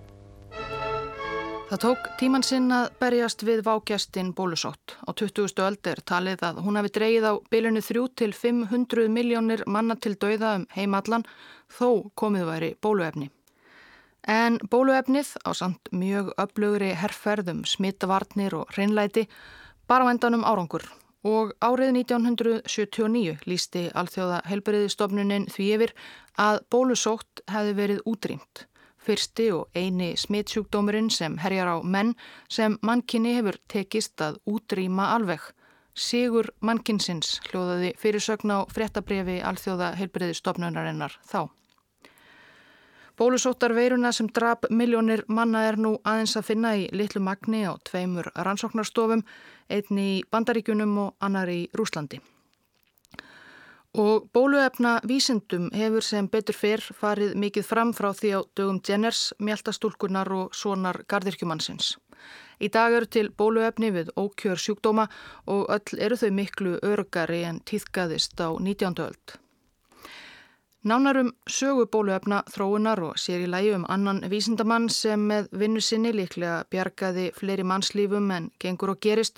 Það 1.72 1.80
tók 1.82 2.08
tíman 2.20 2.44
sinn 2.44 2.68
að 2.76 2.90
berjast 3.00 3.42
við 3.48 3.64
vágjastin 3.66 4.34
bólusótt. 4.38 4.94
Á 5.08 5.10
20. 5.16 5.56
öldir 5.66 6.02
talið 6.06 6.44
að 6.44 6.60
hún 6.66 6.78
hafi 6.78 6.92
dreyið 6.98 7.26
á 7.26 7.34
bylunu 7.50 7.82
3 7.82 8.04
til 8.22 8.34
500 8.36 9.08
miljónir 9.10 9.64
manna 9.66 9.96
til 9.96 10.14
dauða 10.20 10.58
um 10.60 10.66
heimallan 10.76 11.26
þó 11.72 12.12
komið 12.14 12.46
væri 12.52 12.70
bóluefni. 12.84 13.32
En 14.28 14.60
bóluefnið 14.70 15.34
á 15.48 15.50
samt 15.58 15.90
mjög 15.96 16.30
öflugri 16.38 16.92
herrferðum, 16.94 17.66
smittavarnir 17.66 18.54
og 18.54 18.70
hreinlæti 18.76 19.26
bara 19.88 20.08
vendanum 20.10 20.44
árangur 20.46 20.86
og 21.28 21.54
árið 21.62 21.94
1979 22.02 23.38
lísti 23.46 23.88
alþjóða 23.94 24.42
helberiðistofnunin 24.50 25.48
því 25.54 25.70
yfir 25.78 25.96
að 26.42 26.62
bólusótt 26.74 27.44
hefði 27.52 27.78
verið 27.78 28.06
útrýmt 28.10 28.66
fyrsti 29.02 29.48
og 29.56 29.78
eini 29.78 30.14
smittsjúkdómurinn 30.18 31.10
sem 31.14 31.38
herjar 31.42 31.74
á 31.74 31.78
menn 31.82 32.14
sem 32.50 32.78
mannkinni 32.86 33.34
hefur 33.38 33.58
tekist 33.72 34.22
að 34.22 34.38
útrýma 34.46 35.12
alveg. 35.16 35.42
Sigur 35.98 36.52
mannkinsins 36.64 37.40
hljóðaði 37.50 37.96
fyrirsögn 38.00 38.54
á 38.56 38.60
fréttabrefi 38.72 39.42
alþjóða 39.44 39.92
heilbriðistofnunarinnar 40.00 41.18
þá. 41.28 41.50
Bólusóttar 43.18 43.74
veiruna 43.74 44.12
sem 44.12 44.28
drap 44.28 44.66
miljónir 44.70 45.24
manna 45.28 45.66
er 45.68 45.78
nú 45.78 45.98
aðeins 46.08 46.38
að 46.40 46.48
finna 46.48 46.76
í 46.80 46.88
litlu 46.96 47.22
magni 47.22 47.64
á 47.68 47.76
tveimur 47.90 48.32
rannsóknarstofum, 48.36 49.24
einni 49.70 50.06
í 50.18 50.22
Bandaríkunum 50.32 50.98
og 51.06 51.16
annar 51.20 51.52
í 51.52 51.66
Rúslandi. 51.78 52.22
Og 53.92 54.30
bóluefna 54.32 55.02
vísindum 55.04 55.68
hefur 55.76 56.06
sem 56.08 56.30
betur 56.32 56.56
fyrr 56.56 56.86
farið 56.96 57.36
mikið 57.36 57.68
fram 57.68 57.92
frá 57.92 58.14
því 58.16 58.32
á 58.32 58.40
dögum 58.56 58.80
Jenners, 58.88 59.34
mjöltastúlkunar 59.40 60.32
og 60.32 60.56
sonar 60.56 61.04
gardirkjumannsins. 61.12 61.98
Í 62.62 62.70
dag 62.72 62.94
eru 62.94 63.10
til 63.12 63.28
bóluefni 63.36 63.92
við 63.92 64.14
ókjör 64.16 64.60
sjúkdóma 64.64 65.10
og 65.52 65.68
öll 65.76 66.00
eru 66.00 66.16
þau 66.16 66.32
miklu 66.40 66.78
örgari 66.80 67.44
en 67.44 67.60
týðkaðist 67.68 68.40
á 68.40 68.56
19. 68.56 69.02
öld. 69.04 69.41
Nánarum 70.82 71.28
sögu 71.46 71.84
bóluefna 71.94 72.40
þróunar 72.50 72.98
og 73.06 73.20
sér 73.22 73.44
í 73.46 73.50
lægi 73.54 73.76
um 73.76 73.84
annan 73.94 74.24
vísindamann 74.32 74.88
sem 74.90 75.28
með 75.30 75.52
vinnu 75.54 75.82
sinni 75.86 76.10
líklega 76.10 76.64
bjargaði 76.74 77.28
fleiri 77.38 77.62
mannslífum 77.70 78.32
en 78.34 78.48
gengur 78.58 78.96
og 78.96 79.00
gerist 79.06 79.38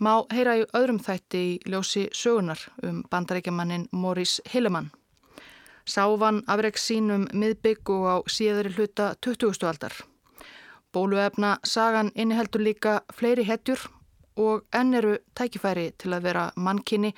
má 0.00 0.24
heyra 0.32 0.56
í 0.56 0.64
öðrum 0.72 1.02
þætti 1.04 1.42
í 1.50 1.52
ljósi 1.68 2.06
sögunar 2.16 2.64
um 2.80 3.04
bandarækjamannin 3.12 3.90
Morris 3.92 4.40
Hillemann. 4.54 4.88
Sávan 5.84 6.40
afreiks 6.48 6.88
sínum 6.88 7.28
miðbygg 7.28 7.92
og 7.92 8.08
á 8.08 8.16
síðari 8.24 8.72
hluta 8.72 9.12
20. 9.20 9.60
aldar. 9.68 9.92
Bóluefna 10.96 11.58
sagan 11.62 12.08
inniheldur 12.14 12.64
líka 12.64 13.02
fleiri 13.12 13.44
hetjur 13.44 13.84
og 14.40 14.64
enn 14.72 14.94
eru 14.94 15.18
tækifæri 15.36 15.90
til 15.98 16.14
að 16.16 16.24
vera 16.24 16.50
mannkinni 16.56 17.12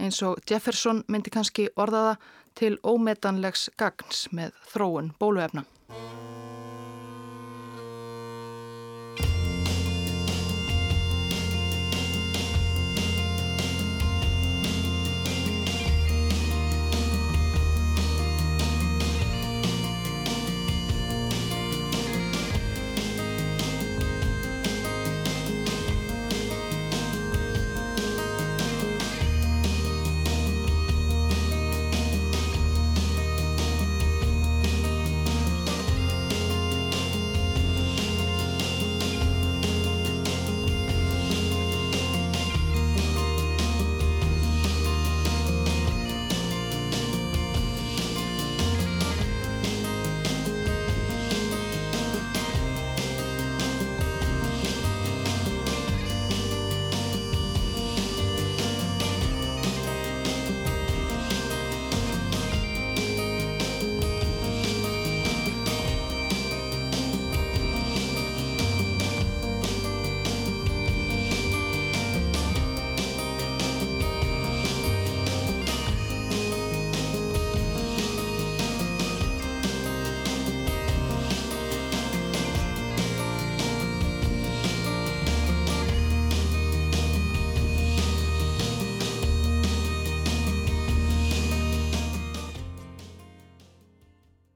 eins 0.00 0.22
og 0.24 0.40
Jefferson 0.48 1.04
myndi 1.12 1.30
kannski 1.30 1.68
orðaða 1.76 2.16
til 2.58 2.78
ómetanlegs 2.82 3.68
gagns 3.80 4.26
með 4.32 4.56
þróun 4.72 5.12
bóluefna. 5.20 5.64